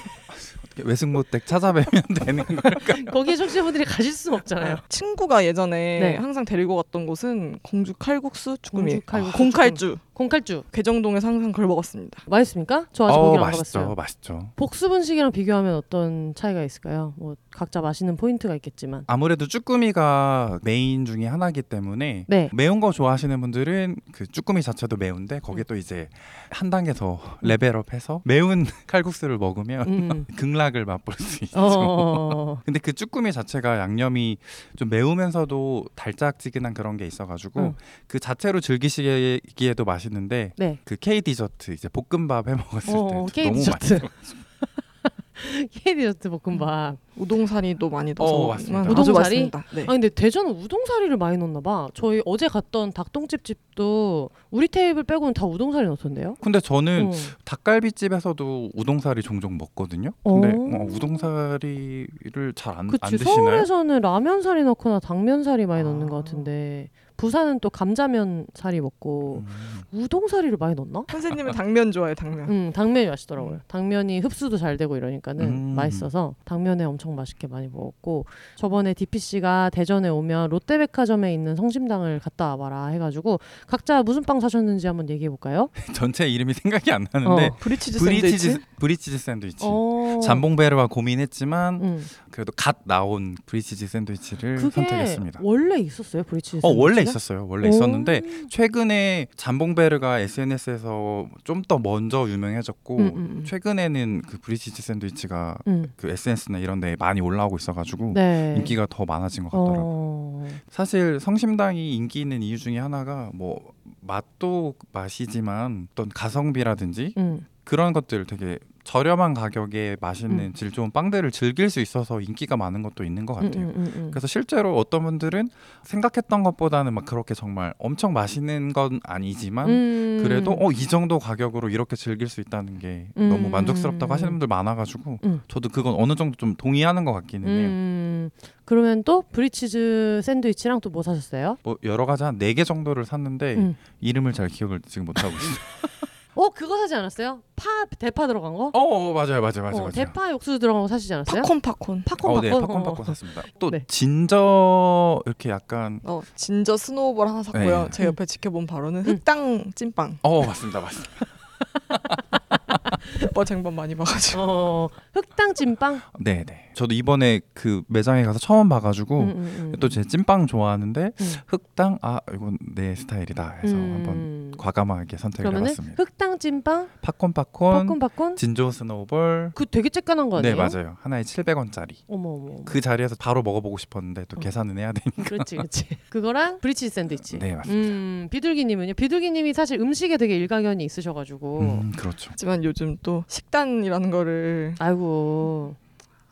[0.72, 1.86] 어떻게 외숙모댁 찾아뵈면
[2.26, 2.70] 되는 거
[3.12, 4.78] 거기 청취자분들이 가실 수는 없잖아요.
[4.90, 6.16] 친구가 예전에 네.
[6.16, 12.24] 항상 데리고 갔던 곳은 공주 칼국수 쭈꾸미 공주 칼국수 공칼주 콩칼주 괴정동에서 항상 그걸 먹었습니다.
[12.28, 12.88] 맛있습니까?
[12.92, 13.96] 저 아직 어, 거기를 안 맛있죠, 가봤어요.
[13.96, 14.50] 맛있죠.
[14.58, 17.14] 복수분식이랑 비교하면 어떤 차이가 있을까요?
[17.18, 19.06] 뭐 각자 맛있는 포인트가 있겠지만.
[19.08, 22.50] 아무래도 쭈꾸미가 메인 중에 하나이기 때문에 네.
[22.54, 26.10] 매운 거 좋아하시는 분들은 그 쭈꾸미 자체도 매운데 거기에 또 이제
[26.50, 30.26] 한 단계 더 레벨업해서 매운 칼국수를 먹으면 음.
[30.36, 31.58] 극락을 맛볼 수 있죠.
[31.58, 32.62] 어.
[32.66, 34.38] 근데 그 쭈꾸미 자체가 양념이
[34.76, 37.74] 좀 매우면서도 달짝지근한 그런 게 있어가지고 음.
[38.08, 40.80] 그 자체로 즐기시기에도 맛 있는데 네.
[40.86, 43.94] 그 K 디저트 이제 볶음밥 해 먹었을 어, 때 K 너무 디저트.
[43.94, 44.08] 맛있어.
[45.72, 46.98] K 디저트 볶음밥.
[47.18, 48.80] 우동사리도 많이 넣어서 어, 맞습니다.
[48.82, 49.20] 아주 우동사리?
[49.20, 49.64] 맛있습니다.
[49.76, 49.84] 네.
[49.84, 51.88] 아 근데 대전은 우동사리를 많이 넣나 봐.
[51.94, 56.36] 저희 어제 갔던 닭똥집 집도 우리 테이블 빼고는 다 우동사리 넣던데요.
[56.42, 57.12] 근데 저는 어.
[57.46, 60.12] 닭갈비집에서도 우동사리 종종 먹거든요.
[60.24, 60.82] 근데 어.
[60.82, 63.36] 어, 우동사리를 잘 안 안 그치 드시나요?
[63.36, 66.10] 서울에서는 라면사리 넣거나 당면사리 많이 넣는 아.
[66.10, 69.82] 것 같은데 부산은 또 감자면 사리 먹고 음.
[69.92, 71.04] 우동사리를 많이 넣나?
[71.10, 72.50] 선생님은 당면 좋아해 당면.
[72.50, 73.60] 음 당면이 맛있더라고요.
[73.68, 75.76] 당면이 흡수도 잘 되고 이러니까는 음.
[75.76, 82.88] 맛있어서 당면에 엄청 맛있게 많이 먹었고 저번에 DPC가 대전에 오면 롯데백화점에 있는 성심당을 갔다 와봐라
[82.88, 85.70] 해가지고 각자 무슨 빵 사셨는지 한번 얘기해 볼까요?
[85.96, 87.56] 전체 이름이 생각이 안 나는데 어.
[87.60, 88.66] 브리치즈 브리치즈 샌드위치.
[88.80, 89.66] 브리치즈 샌드위치.
[89.68, 90.20] 어.
[90.24, 92.06] 잠봉뵈르와 고민했지만 음.
[92.30, 95.40] 그래도 갓 나온 브리치즈 샌드위치를 선택했습니다.
[95.42, 96.60] 원래 있었어요 브리치즈.
[96.64, 97.02] 어 원래?
[97.02, 97.48] 있었어요.
[97.50, 97.70] 원래 오.
[97.72, 103.44] 있었는데 최근에 잠봉뵈르가 SNS에서 좀 더 먼저 유명해졌고 음, 음, 음.
[103.46, 105.86] 최근에는 그 브리치즈 샌드위치가 음.
[105.96, 108.56] 그 SNS나 이런 데 많이 올라오고 있어가지고 네.
[108.58, 109.84] 인기가 더 많아진 것 같더라고요.
[109.84, 110.48] 어.
[110.70, 117.46] 사실 성심당이 인기 있는 이유 중에 하나가 뭐 맛도 맛이지만 어떤 가성비라든지 음.
[117.72, 120.54] 그런 것들 되게 저렴한 가격에 맛있는 음.
[120.54, 123.68] 질 좋은 빵들을 즐길 수 있어서 인기가 많은 것도 있는 것 음, 같아요.
[123.68, 124.08] 음, 음, 음.
[124.12, 125.48] 그래서 실제로 어떤 분들은
[125.84, 130.20] 생각했던 것보다는 막 그렇게 정말 엄청 맛있는 건 아니지만 음.
[130.22, 133.30] 그래도 어 이 정도 가격으로 이렇게 즐길 수 있다는 게 음.
[133.30, 135.42] 너무 만족스럽다고 하시는 분들 많아가지고 음.
[135.48, 137.68] 저도 그건 어느 정도 좀 동의하는 것 같기는 해요.
[137.70, 138.30] 음,
[138.66, 141.56] 그러면 또 브리치즈 샌드위치랑 또 뭐 사셨어요?
[141.64, 143.76] 뭐 여러 가지 한 네 개 정도를 샀는데 음.
[144.02, 145.56] 이름을 잘 기억을 지금 못 하고 있어요.
[146.34, 147.42] 어 그거 사지 않았어요?
[147.56, 147.66] 파
[148.00, 148.72] 대파 들어간 거?
[148.74, 149.76] 어, 어 맞아요, 맞아요, 맞아요.
[149.76, 149.92] 어, 맞아요.
[149.92, 151.42] 대파 육수 들어간 거 사시지 않았어요?
[151.42, 152.04] 팝콘 팝콘.
[152.06, 152.68] 팝콘 어, 네, 팝콘.
[152.68, 152.84] 팝콘 어.
[152.84, 153.44] 팝콘 샀습니다.
[153.60, 153.84] 또 네.
[153.88, 157.84] 진저 이렇게 약간 어 ginger snowball 하나 샀고요.
[157.84, 157.90] 네.
[157.92, 160.20] 제 옆에 지켜본 바로는 흑당 찐빵.
[160.22, 161.12] 어 맞습니다, 맞습니다.
[163.24, 164.42] 오빠 쟁반 많이 봐가지고.
[164.42, 166.02] 어, 흑당 찐빵.
[166.20, 166.70] 네, 네.
[166.74, 169.80] 저도 이번에 그 매장에 가서 처음 봐가지고 음, 음, 음.
[169.82, 171.34] 또 제가 찐빵 좋아하는데 음.
[171.48, 173.94] 흑당 아 이건 내 스타일이다 해서 음.
[174.06, 176.02] 한번 과감하게 선택을 그러면은 해봤습니다.
[176.02, 178.36] 흑당 찐빵, 팝콘 팝콘, 팝콘 팝콘.
[178.38, 179.52] ginger snowball.
[179.54, 180.56] 그 되게 쬐깐한 거 네 아니에요?
[180.56, 180.98] 맞아요.
[181.02, 181.96] 하나에 700원짜리.
[182.08, 182.56] 어머 어머.
[182.64, 184.40] 그 자리에서 바로 먹어보고 싶었는데 또 어.
[184.40, 185.24] 계산은 해야 되니까.
[185.24, 185.88] 그렇지 그렇지.
[186.10, 187.40] 그거랑 브리치즈 샌드위치.
[187.40, 187.90] 네 맞습니다.
[187.90, 188.94] 음, 비둘기님은요?
[188.94, 191.60] 비둘기님이 사실 음식에 되게 일가견이 있으셔가지고.
[191.60, 192.30] 음 그렇죠.
[192.32, 195.76] 하지만 요즘 또 식단이라는 거를 아이고.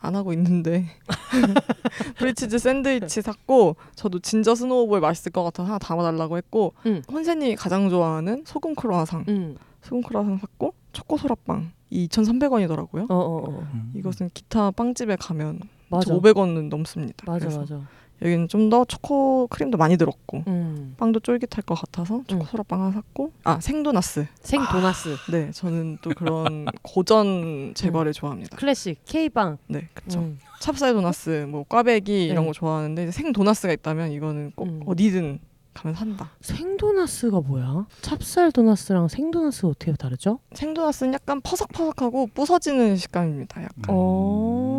[0.02, 0.86] 안 하고 있는데
[2.16, 7.02] 브리치즈 샌드위치 샀고 저도 ginger snowball 맛있을 것 같아서 하나 담아달라고 했고 음.
[7.10, 9.56] 혼세님이 가장 좋아하는 소금 크로아상 음.
[9.82, 13.10] 소금 크로아상 샀고 초코 소라빵 2,300원이더라고요.
[13.10, 13.68] 어, 어, 어.
[13.74, 13.92] 음.
[13.94, 16.14] 이것은 기타 빵집에 가면 맞아.
[16.14, 17.30] 500원은 넘습니다.
[17.30, 17.80] 맞아, 맞아.
[18.22, 20.94] 여기는 좀 더 초코 크림도 많이 들었고 음.
[20.98, 22.46] 빵도 쫄깃할 것 같아서 초코 음.
[22.46, 25.16] 소라빵 하나 샀고 아 생도나스 생 도나스.
[25.32, 28.56] 네 저는 또 그런 고전 제과를 좋아합니다.
[28.56, 29.58] 클래식 K빵.
[29.66, 30.20] 네 그쵸.
[30.20, 30.38] 음.
[30.60, 32.46] 찹쌀 도나스, 뭐 꽈배기 이런 네.
[32.48, 34.82] 거 좋아하는데 이제 생 도나스가 있다면 이거는 꼭 음.
[34.84, 35.40] 어디든
[35.72, 36.30] 가면 산다.
[36.42, 37.86] 생도나스가 뭐야?
[38.02, 40.40] 찹쌀 도나스랑 생도나스가 어떻게 다르죠?
[40.52, 43.62] 생 도나스는 약간 퍼석퍼석하고 부서지는 식감입니다.
[43.62, 43.84] 약간.
[43.88, 44.69] 어.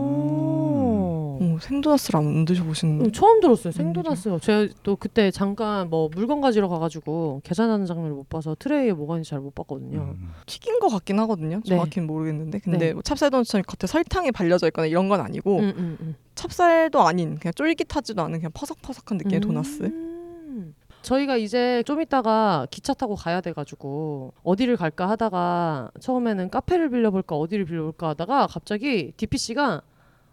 [1.62, 3.72] 오, 생 도나스를 안 드셔보신 음, 처음 들었어요.
[3.72, 4.40] 생도나스가.
[4.40, 9.30] 제가 또 그때 잠깐 뭐 물건 가지러 가가지고 계산하는 장면을 못 봐서 트레이에 뭐가 있는지
[9.30, 10.16] 잘 못 봤거든요.
[10.20, 10.32] 음.
[10.46, 11.62] 튀긴 것 같긴 하거든요.
[11.64, 11.70] 네.
[11.70, 12.94] 정확히는 모르겠는데 근데 네.
[12.94, 16.16] 뭐 찹쌀 도나스처럼 겉에 설탕이 발려져 있거나 이런 건 아니고 음, 음, 음.
[16.36, 19.84] 찹쌀도 아닌 그냥 쫄깃하지도 않은 그냥 퍼석퍼석한 느낌의 도나스.
[19.84, 20.76] 음.
[21.02, 27.66] 저희가 이제 좀 이따가 기차 타고 가야 돼가지고 어디를 갈까 하다가 처음에는 카페를 빌려볼까 어디를
[27.66, 29.82] 빌려볼까 하다가 갑자기 씨가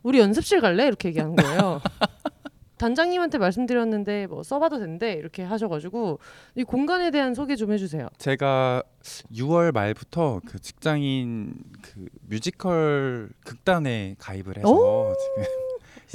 [0.09, 1.83] 우리 연습실 갈래 이렇게 얘기하는 거예요.
[2.79, 6.19] 단장님한테 말씀드렸는데 뭐 써봐도 된대 이렇게 하셔가지고
[6.55, 8.09] 이 공간에 대한 소개 좀 해주세요.
[8.17, 15.13] 제가 6월 말부터 그 직장인 그 뮤지컬 극단에 가입을 해서 오!
[15.15, 15.45] 지금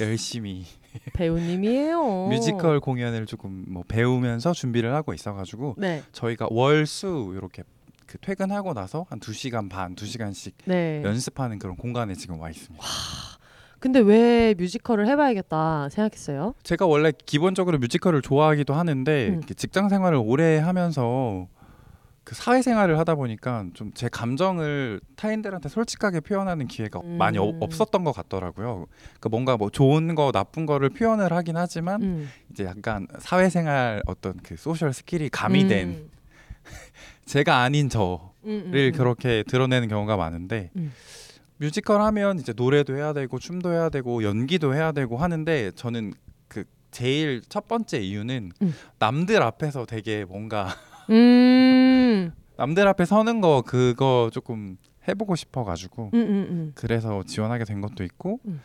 [0.00, 0.64] 열심히
[1.14, 2.28] 배우님이에요.
[2.30, 7.62] 뮤지컬 공연을 조금 뭐 배우면서 준비를 하고 있어가지고 네, 저희가 월수 이렇게
[8.06, 11.00] 그 퇴근하고 나서 한 2시간 반, 2시간씩 네.
[11.04, 12.84] 연습하는 그런 공간에 지금 와 있습니다.
[13.84, 16.54] 근데 왜 뮤지컬을 해봐야겠다 생각했어요?
[16.62, 19.42] 제가 원래 기본적으로 뮤지컬을 좋아하기도 하는데 음.
[19.56, 21.48] 직장 생활을 오래 하면서
[22.24, 27.18] 그 사회생활을 하다 보니까 좀 제 감정을 타인들한테 솔직하게 표현하는 기회가 음.
[27.18, 28.86] 많이 어- 없었던 것 같더라고요.
[29.20, 32.30] 그 뭔가 뭐 좋은 거 나쁜 거를 표현을 하긴 하지만 음.
[32.50, 36.10] 이제 약간 사회생활 어떤 그 social skill이 가미된 음.
[37.26, 38.16] 제가 아닌 저를
[38.46, 38.92] 음, 음, 음.
[38.96, 40.90] 그렇게 드러내는 경우가 많은데 음.
[41.64, 46.12] 뮤지컬 하면 이제 노래도 해야 되고 춤도 해야 되고 연기도 해야 되고 하는데 저는
[46.46, 48.74] 그 제일 첫 번째 이유는 음.
[48.98, 50.68] 남들 앞에서 되게 뭔가
[51.08, 52.32] 음.
[52.58, 54.76] 남들 앞에 서는 거 그거 조금
[55.08, 56.72] 해보고 싶어가지고 음, 음, 음.
[56.74, 58.60] 그래서 지원하게 된 것도 있고 음.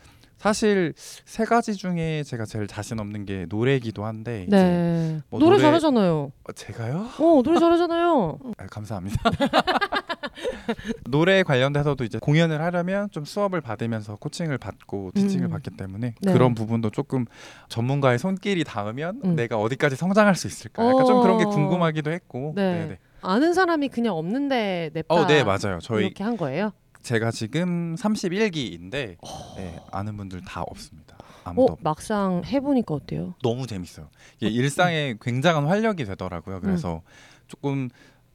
[0.50, 5.20] 사실 세 가지 중에 제가 제일 자신 없는 게 노래이기도 한데 이제 네.
[5.28, 6.32] 뭐 노래, 노래- 잘하잖아요.
[6.48, 7.08] 어, 제가요?
[7.18, 8.38] 어, 노래 잘하잖아요.
[8.56, 9.18] 아, 감사합니다.
[11.10, 15.50] 노래 관련돼서도 이제 공연을 하려면 좀 수업을 받으면서 코칭을 받고 티칭을 음.
[15.50, 16.32] 받기 때문에 네.
[16.32, 17.26] 그런 부분도 조금
[17.68, 19.36] 전문가의 손길이 닿으면 음.
[19.36, 20.86] 내가 어디까지 성장할 수 있을까?
[20.88, 21.48] 약간 좀 그런 게 어.
[21.50, 22.54] 궁금하기도 했고.
[22.56, 22.78] 네.
[22.78, 22.98] 네네.
[23.20, 25.14] 아는 사람이 그냥 없는데 냅다.
[25.14, 25.80] 어, 네 맞아요.
[25.82, 26.72] 저희 이렇게 한 거예요.
[27.02, 29.16] 제가 지금 31기인데
[29.56, 31.16] 네, 아는 분들 다 없습니다.
[31.44, 33.34] 아무도 어, 막상 해보니까 어때요?
[33.42, 34.08] 너무 재밌어요.
[34.40, 36.60] 이게 일상에 굉장한 활력이 되더라고요.
[36.60, 37.02] 그래서
[37.46, 37.88] 조금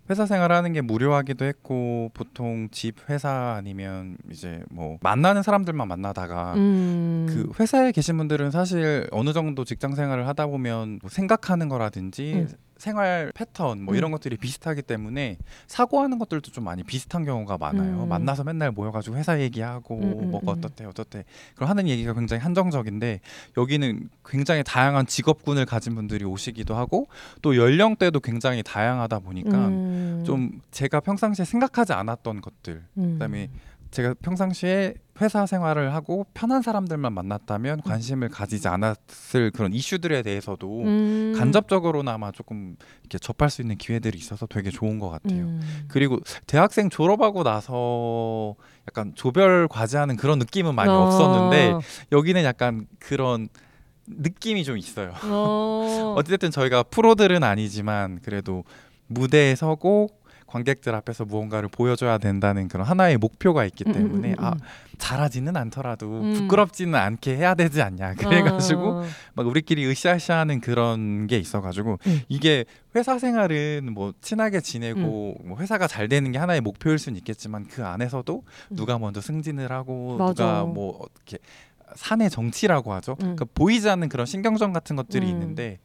[0.10, 7.26] 회사 생활하는 게 무료하기도 했고 보통 집 회사 아니면 이제 뭐 만나는 사람들만 만나다가 음.
[7.28, 12.48] 그 회사에 계신 분들은 사실 어느 정도 직장 생활을 하다 보면 뭐 생각하는 거라든지 음.
[12.78, 13.98] 생활 패턴 뭐 음.
[13.98, 18.04] 이런 것들이 비슷하기 때문에 사고하는 것들도 좀 많이 비슷한 경우가 많아요.
[18.04, 18.10] 음.
[18.10, 20.58] 만나서 맨날 모여가지고 회사 얘기하고 음, 음, 뭐가 음.
[20.58, 21.24] 어떻대 어떻대
[21.56, 23.22] 그럼 하는 얘기가 굉장히 한정적인데
[23.58, 27.08] 여기는 굉장히 다양한 직업군을 가진 분들이 오시기도 하고
[27.42, 30.24] 또 연령대도 굉장히 다양하다 보니까 음.
[30.26, 33.14] 좀 제가 평상시에 생각하지 않았던 것들 음.
[33.14, 33.50] 그다음에
[33.96, 41.34] 제가 평상시에 회사 생활을 하고 편한 사람들만 만났다면 관심을 가지지 않았을 그런 이슈들에 대해서도 음.
[41.38, 45.46] 간접적으로나마 조금 이렇게 접할 수 있는 기회들이 있어서 되게 좋은 것 같아요.
[45.46, 45.86] 음.
[45.88, 48.56] 그리고 대학생 졸업하고 나서
[48.90, 51.04] 약간 조별 과제하는 그런 느낌은 많이 어.
[51.04, 51.76] 없었는데
[52.12, 53.48] 여기는 약간 그런
[54.08, 55.14] 느낌이 좀 있어요.
[55.24, 56.16] 어.
[56.20, 58.66] 어쨌든 저희가 프로들은 아니지만 그래도
[59.08, 60.10] 무대에 서고
[60.48, 64.44] 관객들 앞에서 무언가를 보여줘야 된다는 그런 하나의 목표가 있기 음, 음, 때문에 음, 음.
[64.44, 64.56] 아
[64.98, 66.34] 잘하지는 않더라도 음.
[66.34, 69.04] 부끄럽지는 않게 해야 되지 않냐 그래가지고 어.
[69.34, 72.22] 막 우리끼리 으쌰으쌰하는 그런 게 있어가지고 음.
[72.30, 75.50] 이게 회사 생활은 뭐 친하게 지내고 음.
[75.50, 78.76] 뭐 회사가 잘 되는 게 하나의 목표일 수는 있겠지만 그 안에서도 음.
[78.76, 80.32] 누가 먼저 승진을 하고 맞아.
[80.34, 81.40] 누가 뭐 어떻게
[81.96, 83.14] 사내 정치라고 하죠.
[83.14, 83.36] 음.
[83.36, 85.32] 그러니까 보이지 않는 그런 신경전 같은 것들이 음.
[85.32, 85.80] 있는데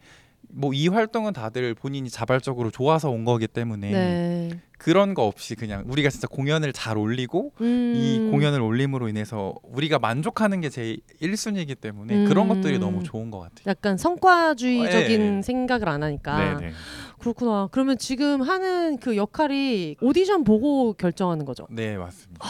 [0.53, 4.61] 뭐 이 활동은 다들 본인이 자발적으로 좋아서 온 거기 때문에 네.
[4.79, 7.93] 그런 거 없이 그냥 우리가 진짜 공연을 잘 올리고 음.
[7.95, 12.55] 이 공연을 올림으로 인해서 우리가 만족하는 게 제일 1순위이기 때문에 그런 음.
[12.55, 13.65] 것들이 너무 좋은 것 같아요.
[13.67, 15.43] 약간 성과주의적인 어, 예.
[15.43, 16.73] 생각을 안 하니까 네네.
[17.19, 17.69] 그렇구나.
[17.73, 21.67] 그러면 지금 하는 그 역할이 오디션 보고 결정하는 거죠.
[21.71, 22.47] 네 맞습니다.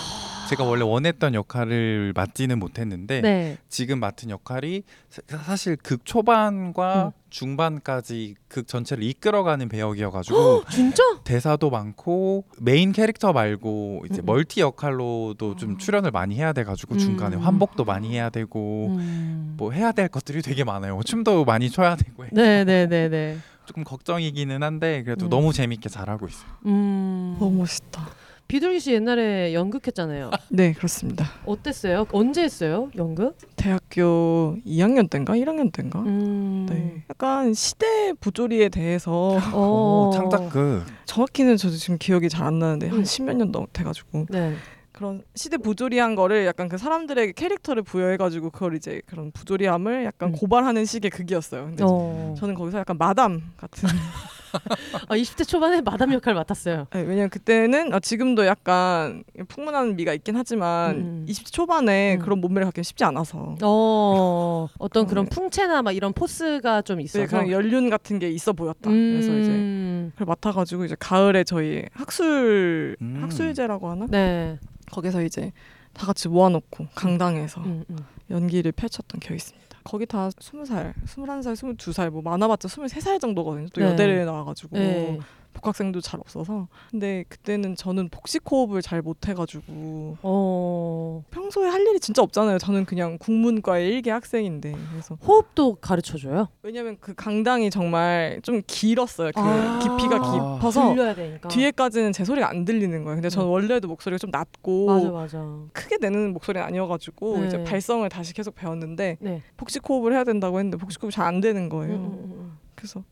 [0.50, 3.58] 제가 원래 원했던 역할을 맡지는 못했는데 네.
[3.68, 7.10] 지금 맡은 역할이 사- 사실 극 초반과 음.
[7.30, 11.04] 중반까지 극 전체를 이끌어가는 배역이어가지고 진짜?
[11.22, 14.26] 대사도 많고 메인 캐릭터 말고 이제 음, 음.
[14.26, 17.42] multi 역할로도 좀 출연을 많이 해야 돼가지고 중간에 음.
[17.42, 19.54] 환복도 많이 해야 되고 음.
[19.56, 21.00] 뭐 해야 될 것들이 되게 많아요.
[21.04, 23.38] 춤도 많이 춰야 되고 해서 네, 네, 네, 네.
[23.66, 25.30] 조금 걱정이기는 한데 그래도 음.
[25.30, 26.50] 너무 재밌게 잘하고 있어요.
[26.66, 27.36] 음.
[27.38, 28.08] 너무 멋있다.
[28.50, 30.32] 비둘기 씨 옛날에 연극했잖아요.
[30.50, 31.24] 네 그렇습니다.
[31.46, 32.06] 어땠어요?
[32.10, 32.90] 언제 했어요?
[32.96, 33.36] 연극?
[33.54, 36.00] 대학교 2학년 때인가 1학년 때인가.
[36.00, 36.66] 음.
[36.68, 37.04] 네.
[37.08, 40.08] 약간 시대 부조리에 대해서 어.
[40.10, 40.84] 오, 창작극.
[41.04, 42.92] 정확히는 저도 지금 기억이 잘 안 나는데 음.
[42.94, 44.54] 한 십몇 년 넘 돼가지고 네.
[44.90, 50.32] 그런 시대 부조리한 거를 약간 그 사람들에게 캐릭터를 부여해가지고 그걸 이제 그런 부조리함을 약간 음.
[50.32, 51.66] 고발하는 식의 극이었어요.
[51.66, 52.34] 근데 어.
[52.36, 53.88] 저는 거기서 약간 마담 같은.
[55.08, 56.86] 아, 20대 초반에 마담 역할 맡았어요.
[56.92, 61.26] 네, 왜냐면 그때는 아, 지금도 약간 풍문하는 미가 있긴 하지만 음.
[61.28, 62.18] 20대 초반에 음.
[62.20, 63.56] 그런 몸매를 갖기는 쉽지 않아서.
[63.62, 64.68] 어.
[64.78, 65.30] 어떤 그런 네.
[65.30, 67.24] 풍채나 막 이런 포스가 좀 있어서.
[67.24, 68.90] 네, 그런 연륜 같은 게 있어 보였다.
[68.90, 69.12] 음.
[69.12, 73.20] 그래서 이제 그걸 맡아가지고 이제 가을에 저희 학술 음.
[73.22, 74.58] 학술제라고 하나 네.
[74.90, 75.52] 거기서 이제
[75.92, 77.96] 다 같이 모아놓고 강당에서 음, 음.
[78.30, 79.69] 연기를 펼쳤던 기억이 있습니다.
[79.84, 83.68] 거기 다 스무 살, 스물한 살, 스물두 살, 뭐 많아봤자 스물세 살 정도거든요.
[83.72, 83.88] 또 네.
[83.88, 85.18] 여대를 나와가지고 네.
[85.52, 86.68] 복학생도 잘 없어서.
[86.90, 91.22] 근데 그때는 저는 복식 호흡을 잘 못해가지고 어.
[91.30, 92.58] 평소에 할 일이 진짜 없잖아요.
[92.58, 96.48] 저는 그냥 국문과의 일개 학생인데 그래서 호흡도 가르쳐 줘요.
[96.62, 99.32] 왜냐면 그 강당이 정말 좀 길었어요.
[99.34, 99.78] 그 아.
[99.80, 101.48] 깊이가 깊어서 들려야 되니까.
[101.48, 103.16] 뒤에까지는 제 소리가 안 들리는 거예요.
[103.16, 103.52] 근데 저는 음.
[103.52, 105.58] 원래도 목소리가 좀 낮고 맞아 맞아.
[105.72, 107.46] 크게 내는 목소리는 아니어가지고 네.
[107.46, 109.42] 이제 발성을 다시 계속 배웠는데 네.
[109.56, 111.94] 복식 호흡을 해야 된다고 했는데 복식 호흡이 잘 안 되는 거예요.
[111.94, 112.58] 음, 음, 음.
[112.74, 113.04] 그래서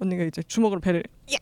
[0.00, 1.36] 언니가 이제 주먹으로 배를 야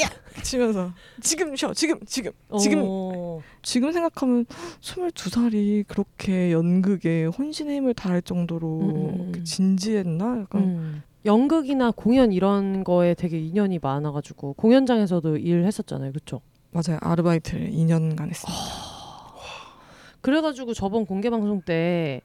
[0.00, 0.08] 야
[0.42, 3.40] 치면서 지금 쉬어 지금 지금 지금 어.
[3.62, 4.46] 지금 생각하면
[4.80, 9.44] 22살이 그렇게 연극에 혼신의 힘을 다할 정도로 음, 음, 음.
[9.44, 11.02] 진지했나 약간 음.
[11.24, 16.40] 연극이나 공연 이런 거에 되게 인연이 많아가지고 공연장에서도 일했었잖아요, 그렇죠?
[16.72, 18.62] 맞아요 아르바이트를 2년간 했습니다.
[20.22, 22.22] 그래가지고 저번 공개 방송 때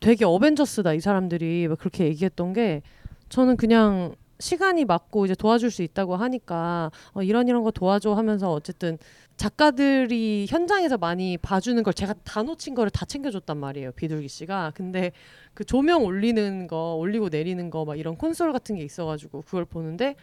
[0.00, 2.82] 되게 어벤져스다 이 사람들이 막 그렇게 얘기했던 게
[3.30, 8.52] 저는 그냥 시간이 맞고 이제 도와줄 수 있다고 하니까 어, 이런 이런 거 도와줘 하면서
[8.52, 8.98] 어쨌든
[9.36, 14.72] 작가들이 현장에서 많이 봐주는 걸 제가 다 놓친 거를 다 챙겨줬단 말이에요 비둘기 씨가.
[14.74, 15.12] 근데
[15.54, 20.14] 그 조명 올리는 거 올리고 내리는 거 막 이런 콘솔 같은 게 있어가지고 그걸 보는데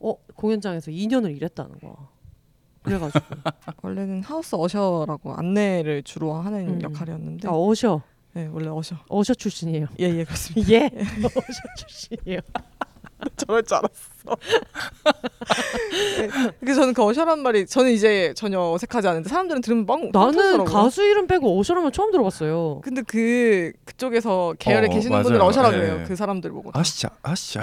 [0.00, 1.92] 어 공연장에서 2년을 일했다는 거야
[2.82, 3.20] 그래가지고.
[3.82, 6.82] 원래는 하우스 어셔라고 안내를 주로 하는 음.
[6.82, 7.46] 역할이었는데.
[7.48, 8.02] 아 어셔?
[8.32, 8.96] 네 원래 어셔.
[9.08, 9.86] 어셔 출신이에요.
[9.98, 10.72] 예예 그렇습니다.
[10.72, 10.86] 예.
[11.26, 12.38] 어셔 출신이에요
[13.36, 14.36] 저럴 줄 알았어.
[16.18, 16.28] 네.
[16.60, 20.64] 그래서 저는 그 어셔란 말이 저는 이제 전혀 어색하지 않은데 사람들은 들으면 빵빵 나는.
[20.64, 22.80] 가수 이름 빼고 어셔라면 처음 들어봤어요.
[22.82, 25.22] 근데 그 그쪽에서 계열에 어, 계시는.
[25.22, 25.72] 분들 어셔라 예.
[25.72, 26.04] 그래요.
[26.06, 26.80] 그 사람들 보고 다.
[26.80, 27.60] 아시죠, 아시죠.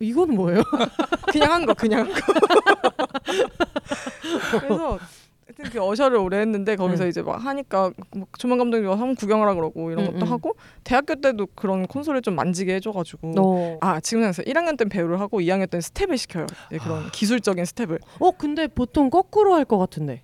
[0.00, 0.62] 이건 뭐예요?
[1.30, 2.20] 그냥 한 거 그냥 한 거.
[4.60, 4.98] 그래서
[5.60, 7.08] 하여튼 그 어셔를 오래 했는데 거기서 음.
[7.08, 10.32] 이제 막 하니까 뭐 조만 감독이 와서 한번 구경하라 그러고 이런 음, 것도 음.
[10.32, 13.78] 하고 대학교 때도 그런 콘솔을 좀 만지게 해줘가지고 어.
[13.80, 17.10] 아 지금 생각했어요 1학년 때는 배우를 하고 2학년 때는 스텝을 시켜요 네, 그런 아.
[17.12, 20.22] 기술적인 스텝을 어 근데 보통 거꾸로 할 것 같은데.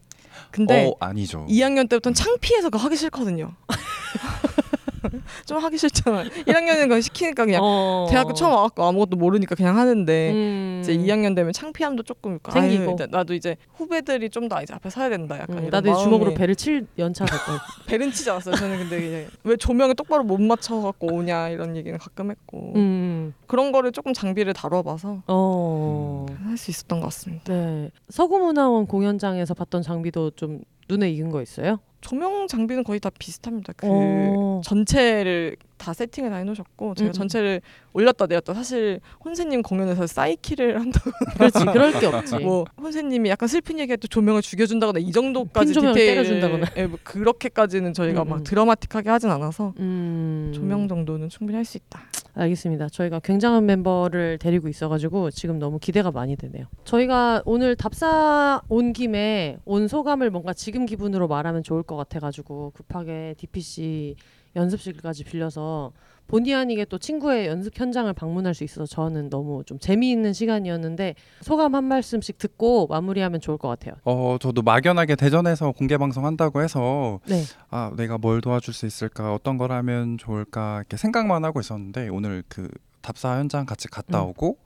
[0.51, 1.47] 근데 어, 아니죠.
[1.49, 3.53] 2학년 때부터는 창피해서 그거 하기 싫거든요
[5.47, 8.07] 좀 하기 싫잖아 1학년은 그거 시키니까 그냥 어.
[8.11, 10.81] 대학교 처음 와갖고 아무것도 모르니까 그냥 하는데 음.
[10.83, 12.83] 이제 2학년 되면 창피함도 조금 있고 생기고.
[12.85, 15.91] 아유, 이제 나도 이제 후배들이 좀 더 이제 앞에 서야 된다 약간 음, 이런 나도
[15.91, 17.37] 이제 주먹으로 마음이 배를 칠 연차 됐다.
[17.89, 22.31] 배는 치지 않았어요 저는 근데 이제 왜 조명을 똑바로 못 맞춰갖고 오냐 이런 얘기는 가끔
[22.31, 23.35] 했고 음.
[23.49, 26.27] 그런 거를 조금 장비를 다뤄봐서 어.
[26.45, 27.91] 할 수 있었던 것 같습니다 네.
[28.09, 31.81] 서구문화원 공연장에서 봤던 장비도 좀 눈에 익은 거 있어요?
[32.01, 34.61] 조명 장비는 거의 다 비슷합니다 그 어.
[34.65, 37.13] 전체를 다 세팅을 다 해놓으셨고 제가 음, 음.
[37.13, 37.61] 전체를
[37.93, 41.65] 올렸다 내렸다 사실 혼세님 공연에서 사이키를 한다고 그렇지.
[41.65, 42.39] 그럴 게 없지.
[42.39, 46.67] 뭐 혼세님이 약간 슬픈 얘기할 때 조명을 죽여준다거나 이 정도까지 디테일 때려준다거나.
[46.77, 48.31] 예, 뭐 그렇게까지는 저희가 음, 음.
[48.31, 50.53] 막 드라마틱하게 하진 않아서 음.
[50.55, 52.01] 조명 정도는 충분히 할 수 있다.
[52.37, 52.91] 알겠습니다.
[52.91, 56.67] 저희가 굉장한 멤버를 데리고 있어가지고 지금 너무 기대가 많이 되네요.
[56.85, 63.35] 저희가 오늘 답사 온 김에 온 소감을 뭔가 지금 기분으로 말하면 좋을 것 같아가지고 급하게
[63.39, 64.17] DPC
[64.55, 65.93] 연습실까지 빌려서
[66.27, 71.75] 본의 아니게 또 친구의 연습 현장을 방문할 수 있어서 저는 너무 좀 재미있는 시간이었는데 소감
[71.75, 73.95] 한 말씀씩 듣고 마무리하면 좋을 것 같아요.
[74.05, 77.43] 어, 저도 막연하게 대전에서 공개 방송 한다고 해서 네.
[77.71, 82.43] 아, 내가 뭘 도와줄 수 있을까, 어떤 걸 하면 좋을까 이렇게 생각만 하고 있었는데 오늘
[82.49, 82.69] 그
[83.03, 84.29] 답사 현장 같이 갔다 음.
[84.31, 84.59] 오고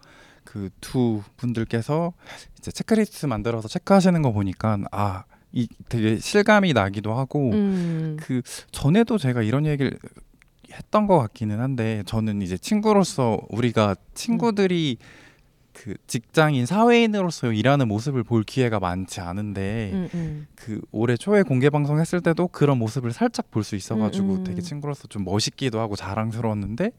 [0.44, 2.12] 그 두 분들께서
[2.58, 8.16] 이제 체크리스트 만들어서 체크하시는 거 보니까 아 이 되게 실감이 나기도 하고 음.
[8.20, 9.98] 그 전에도 제가 이런 얘기를
[10.72, 14.98] 했던 것 같기는 한데 저는 이제 친구로서 우리가 친구들이
[15.82, 20.46] 그 직장인 사회인으로서 일하는 모습을 볼 기회가 많지 않은데 음, 음.
[20.54, 24.44] 그 올해 초에 공개 방송했을 때도 그런 모습을 살짝 볼 수 있어가지고 음, 음.
[24.44, 26.90] 되게 친구로서 좀 멋있기도 하고 자랑스러웠는데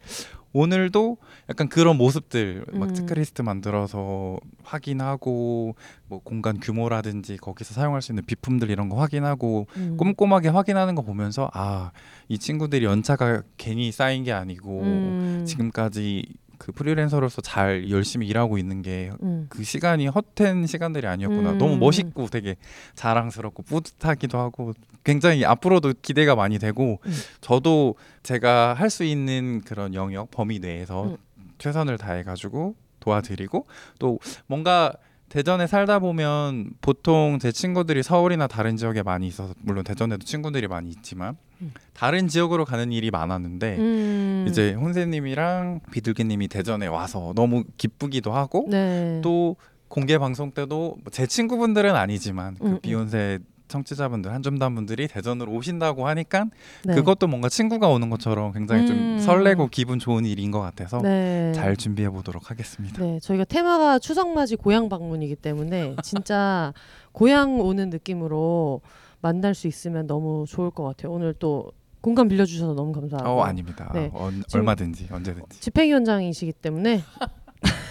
[0.53, 1.17] 오늘도
[1.49, 2.93] 약간 그런 모습들 막 음.
[2.95, 5.75] 체크리스트 만들어서 확인하고
[6.07, 9.95] 뭐 공간 규모라든지 거기서 사용할 수 있는 비품들 이런 거 확인하고 음.
[9.97, 11.91] 꼼꼼하게 확인하는 거 보면서 아
[12.29, 15.43] 이 친구들이 연차가 괜히 쌓인 게 아니고 음.
[15.45, 16.23] 지금까지
[16.61, 19.49] 그 프리랜서로서 잘 열심히 일하고 있는 게그 음.
[19.63, 21.53] 시간이 헛된 시간들이 아니었구나.
[21.53, 21.57] 음.
[21.57, 22.55] 너무 멋있고 되게
[22.93, 27.11] 자랑스럽고 뿌듯하기도 하고 굉장히 앞으로도 기대가 많이 되고 음.
[27.41, 31.17] 저도 제가 할 수 있는 그런 영역 범위 내에서 음.
[31.57, 33.65] 최선을 다해 가지고 도와드리고
[33.97, 34.93] 또 뭔가
[35.31, 40.89] 대전에 살다 보면 보통 제 친구들이 서울이나 다른 지역에 많이 있어서 물론 대전에도 친구들이 많이
[40.89, 41.71] 있지만 음.
[41.93, 44.45] 다른 지역으로 가는 일이 많았는데 음.
[44.49, 49.21] 이제 혼세님이랑 비둘기님이 대전에 와서 너무 기쁘기도 하고 네.
[49.23, 49.55] 또
[49.87, 52.79] 공개 방송 때도 뭐제 친구분들은 아니지만 그 음, 음.
[52.81, 53.39] 비욘세
[53.71, 56.45] 청취자분들 한점단 분들이 대전으로 오신다고 하니까
[56.83, 56.93] 네.
[56.93, 58.87] 그것도 뭔가 친구가 오는 것처럼 굉장히 음.
[58.87, 61.53] 좀 설레고 기분 좋은 일인 것 같아서 네.
[61.55, 63.03] 잘 준비해 보도록 하겠습니다.
[63.03, 66.73] 네, 저희가 테마가 추석맞이 고향 방문이기 때문에 진짜
[67.13, 68.81] 고향 오는 느낌으로
[69.21, 71.11] 만날 수 있으면 너무 좋을 것 같아요.
[71.13, 73.91] 오늘 또 공간 빌려주셔서 너무 감사하고 어 아닙니다.
[73.93, 74.09] 네.
[74.13, 75.59] 언- 지금- 얼마든지 언제든지.
[75.61, 77.01] 집행위원장이시기 때문에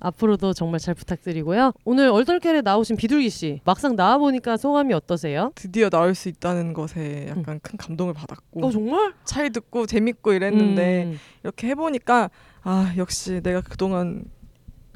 [0.00, 1.72] 앞으로도 정말 잘 부탁드리고요.
[1.84, 5.52] 오늘 얼떨결에 나오신 비둘기 씨 막상 나와 보니까 소감이 어떠세요?
[5.54, 9.12] 드디어 나올 수 있다는 것에 약간 큰 감동을 받았고 어 정말?
[9.24, 11.18] 차이 듣고 재밌고 이랬는데 음.
[11.42, 12.30] 이렇게 해보니까
[12.62, 14.24] 아 역시 내가 그동안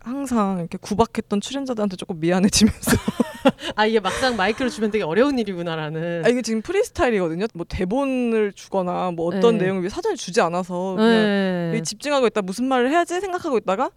[0.01, 2.97] 항상 이렇게 구박했던 출연자들한테 조금 미안해지면서
[3.77, 6.25] 아 이게 막상 마이크를 주면 되게 어려운 일이구나라는.
[6.25, 7.47] 아 이게 지금 프리스타일이거든요.
[7.55, 9.65] 뭐 대본을 주거나 뭐 어떤 네.
[9.65, 11.71] 내용을 사전에 주지 않아서 그냥 네.
[11.73, 13.91] 여기 집중하고 있다 무슨 말을 해야지 생각하고 있다가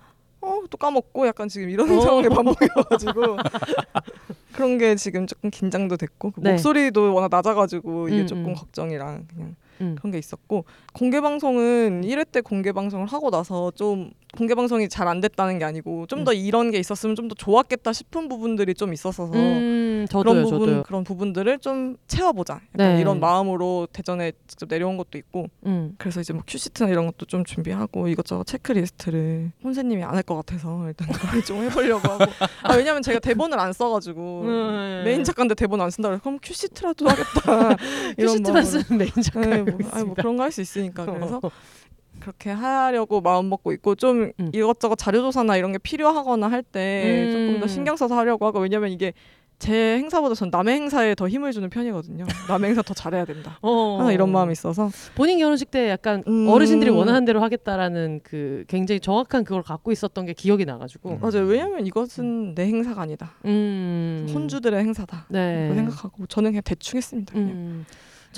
[0.47, 2.01] 어 또 까먹고 약간 지금 이런 어.
[2.01, 3.37] 상황의 반복이어가지고
[4.53, 6.51] 그런 게 지금 조금 긴장도 됐고 그 네.
[6.51, 8.53] 목소리도 워낙 낮아가지고 이게 음, 조금 음.
[8.55, 9.95] 걱정이랑 그냥 음.
[9.97, 15.07] 그런 게 있었고 공개 방송은 1회 때 공개 방송을 하고 나서 좀 공개 방송이 잘
[15.07, 19.25] 안 됐다는 게 아니고 좀더 이런 게 있었으면 좀 더 좋았겠다 싶은 부분들이 좀 있어서
[19.33, 20.83] 음, 저도요, 그런 부분 저도요.
[20.83, 23.01] 그런 부분들을 좀 채워보자 약간 네.
[23.01, 25.95] 이런 마음으로 대전에 직접 내려온 것도 있고 음.
[25.97, 30.87] 그래서 이제 뭐 큐시트나 이런 것도 좀 준비하고 이것저것 체크리스트를 혼세님이 안 할 것 같아서
[30.87, 32.25] 일단 그걸 좀 해보려고 하고
[32.63, 35.01] 아, 왜냐면 제가 대본을 안 써가지고 음.
[35.05, 37.75] 메인 작가인데 대본 안 쓴다 그래 그럼 큐시트라도 하겠다
[38.19, 38.65] 큐시트만.
[38.65, 39.39] 쓰는 메인 작가.
[39.41, 41.39] 네, 뭐, 아니 뭐 그런 거 할 수 있으니까 그래서
[42.19, 44.51] 그렇게 하려고 마음 먹고 있고 좀 음.
[44.53, 47.31] 이것저것 자료 조사나 이런 게 필요하거나 할 때 음.
[47.31, 49.13] 조금 더 신경 써서 하려고 하고 왜냐면 이게
[49.59, 52.25] 제 행사보다 전 남의 행사에 더 힘을 주는 편이거든요.
[52.47, 53.57] 남의 행사 더 잘해야 된다.
[53.63, 53.95] 어.
[53.97, 56.47] 항상 이런 마음이 있어서 본인 결혼식 때 약간 음.
[56.47, 61.09] 어르신들이 원하는 대로 하겠다라는 그 굉장히 정확한 그걸 갖고 있었던 게 기억이 나가지고.
[61.09, 61.19] 음.
[61.21, 61.45] 맞아요.
[61.47, 63.31] 왜냐면 이것은 내 행사가 아니다.
[63.45, 64.27] 음.
[64.31, 65.25] 혼주들의 행사다.
[65.29, 65.69] 네.
[65.69, 67.33] 그 생각하고 저는 그냥 대충 했습니다.
[67.33, 67.49] 그냥.
[67.49, 67.85] 음.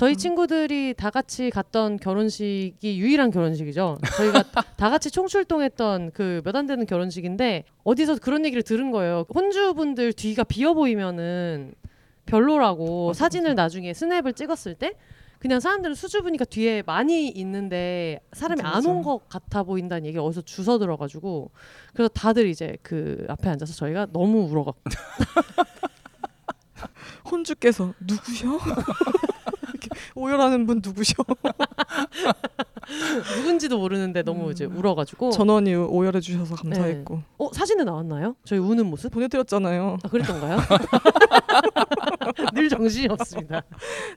[0.00, 0.16] 저희 음.
[0.16, 3.98] 친구들이 다 같이 갔던 결혼식이 유일한 결혼식이죠.
[4.16, 4.42] 저희가
[4.78, 9.26] 다 같이 총출동했던 그 몇 안 되는 결혼식인데 어디서 그런 얘기를 들은 거예요.
[9.34, 11.74] 혼주분들 뒤가 비어 보이면은
[12.24, 14.94] 별로라고 맞아, 사진을 나중에 스냅을 찍었을 때
[15.38, 19.06] 그냥 사람들은 수주 보니까 뒤에 많이 있는데 사람이 맞아, 안온 맞아.
[19.06, 21.50] 것 같아 보인다는 얘기를 어디서 주워 들어가지고
[21.92, 24.80] 그래서 다들 이제 그 앞에 앉아서 저희가 너무 울어갖고
[27.30, 28.58] 혼주께서 누구셔?
[30.14, 31.14] 오열하는 분 누구셔?
[33.36, 34.50] 누군지도 모르는데 너무 음.
[34.52, 38.34] 이제 울어가지고 전원이 오열해 주셔서 감사했고 어 사진에 나왔나요?
[38.44, 39.10] 저희 우는 모습?
[39.10, 39.98] 보내드렸잖아요.
[40.02, 40.58] 아 그랬던가요?
[42.54, 43.62] 늘 정신이 없습니다.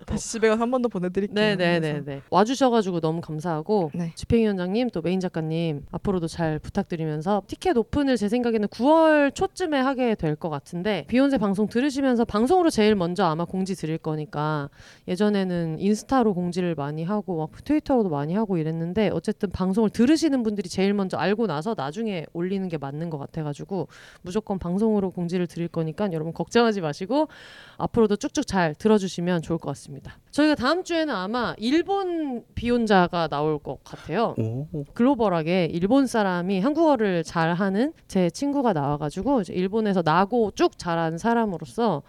[0.06, 1.34] 다시 집에 가서 한 번 더 보내드릴게요.
[1.36, 1.56] 그래서.
[1.58, 4.12] 네네네네 와주셔가지고 너무 감사하고 네.
[4.16, 10.34] 집행위원장님 또 메인 작가님 앞으로도 잘 부탁드리면서 티켓 오픈을 제 생각에는 9월 초쯤에 하게 될
[10.36, 14.70] 것 같은데 비욘세 방송 들으시면서 방송으로 제일 먼저 아마 공지 드릴 거니까
[15.08, 20.94] 예전에는 인스타로 공지를 많이 하고 막 트위터로도 많이 하고 이랬는데 어쨌든 방송을 들으시는 분들이 제일
[20.94, 23.90] 먼저 알고 나서 나중에 올리는 게 맞는 것 같아가지고
[24.22, 27.28] 무조건 방송으로 공지를 드릴 거니까 여러분 걱정하지 마시고
[27.78, 30.18] 앞으로도 쭉쭉 잘 들어주시면 좋을 것 같습니다.
[30.32, 34.34] 저희가 다음 주에는 아마 일본 비혼자가 나올 것 같아요.
[34.38, 34.86] 오.
[34.94, 42.04] 글로벌하게 일본 사람이 한국어를 잘하는 제 친구가 나와가지고 일본에서 나고 쭉 자란 사람으로서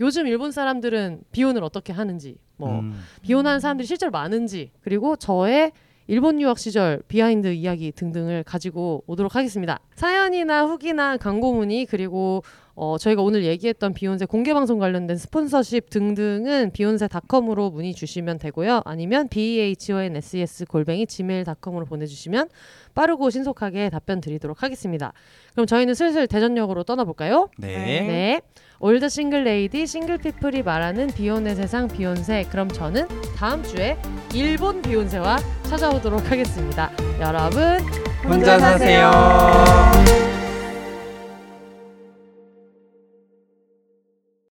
[0.00, 3.02] 요즘 일본 사람들은 비혼을 어떻게 하는지 뭐 음.
[3.22, 5.72] 비혼하는 사람들이 실제로 많은지 그리고 저의
[6.06, 9.80] 일본 유학 시절 비하인드 이야기 등등을 가지고 오도록 하겠습니다.
[9.94, 12.42] 사연이나 후기나 광고 문의 그리고
[12.74, 18.82] 어, 저희가 오늘 얘기했던 비욘세 공개 방송 관련된 스폰서십 등등은 비욘세닷컴으로 문의 주시면 되고요.
[18.84, 22.48] 아니면 b h o n s s 골뱅이 gmail.com으로 보내주시면
[22.94, 25.12] 빠르고 신속하게 답변 드리도록 하겠습니다.
[25.52, 27.48] 그럼 저희는 슬슬 대전역으로 떠나볼까요?
[27.58, 27.76] 네.
[27.76, 28.40] 네.
[28.84, 32.46] old single lady single people이 말하는 비혼의 세상 비욘세.
[32.50, 33.06] 그럼 저는
[33.36, 33.96] 다음 주에
[34.34, 36.90] 일본 비욘세와 찾아오도록 하겠습니다.
[37.20, 37.78] 여러분
[38.24, 40.41] 혼자 사세요.